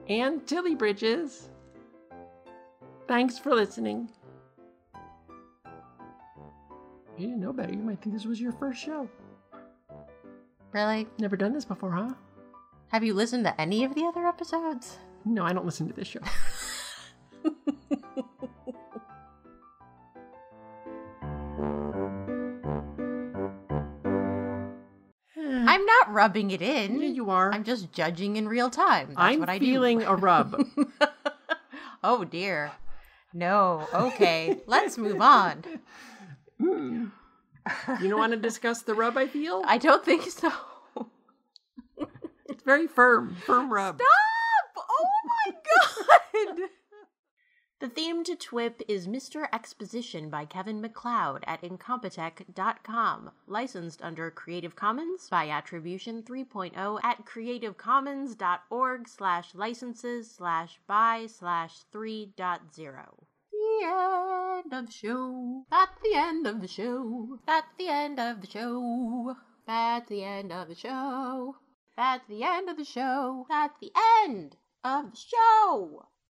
[0.07, 1.49] And Tilly Bridges.
[3.07, 4.09] Thanks for listening.
[7.19, 7.73] You didn't know better.
[7.73, 9.09] You might think this was your first show.
[10.71, 11.05] Really?
[11.17, 12.13] Never done this before, huh?
[12.93, 14.97] Have you listened to any of the other episodes?
[15.25, 16.21] No, I don't listen to this show.
[25.37, 27.01] I'm not rubbing it in.
[27.01, 27.53] Yeah, you are.
[27.53, 29.09] I'm just judging in real time.
[29.09, 30.05] That's I'm what I feeling do.
[30.05, 30.65] a rub.
[32.03, 32.71] oh dear.
[33.33, 33.87] No.
[33.93, 34.57] Okay.
[34.67, 35.63] Let's move on.
[36.61, 37.11] Mm.
[38.01, 39.61] You don't want to discuss the rub I feel?
[39.65, 40.51] I don't think so.
[42.47, 44.01] It's very firm, firm rub.
[44.01, 44.85] Stop!
[44.89, 46.69] Oh my god!
[47.79, 49.47] The theme to TWIP is Mr.
[49.53, 59.07] Exposition by Kevin MacLeod at Incompetech.com, licensed under Creative Commons by Attribution 3.0 at creativecommons.org
[59.07, 63.28] slash licenses slash by slash 3.0.
[63.79, 65.65] The end of the show.
[65.71, 67.39] That's the end of the show.
[67.47, 69.37] That's the end of the show.
[69.65, 71.55] That's the end of the show.
[71.95, 73.45] That's the end of the show.
[73.49, 73.93] That's the
[74.25, 76.07] end of the show.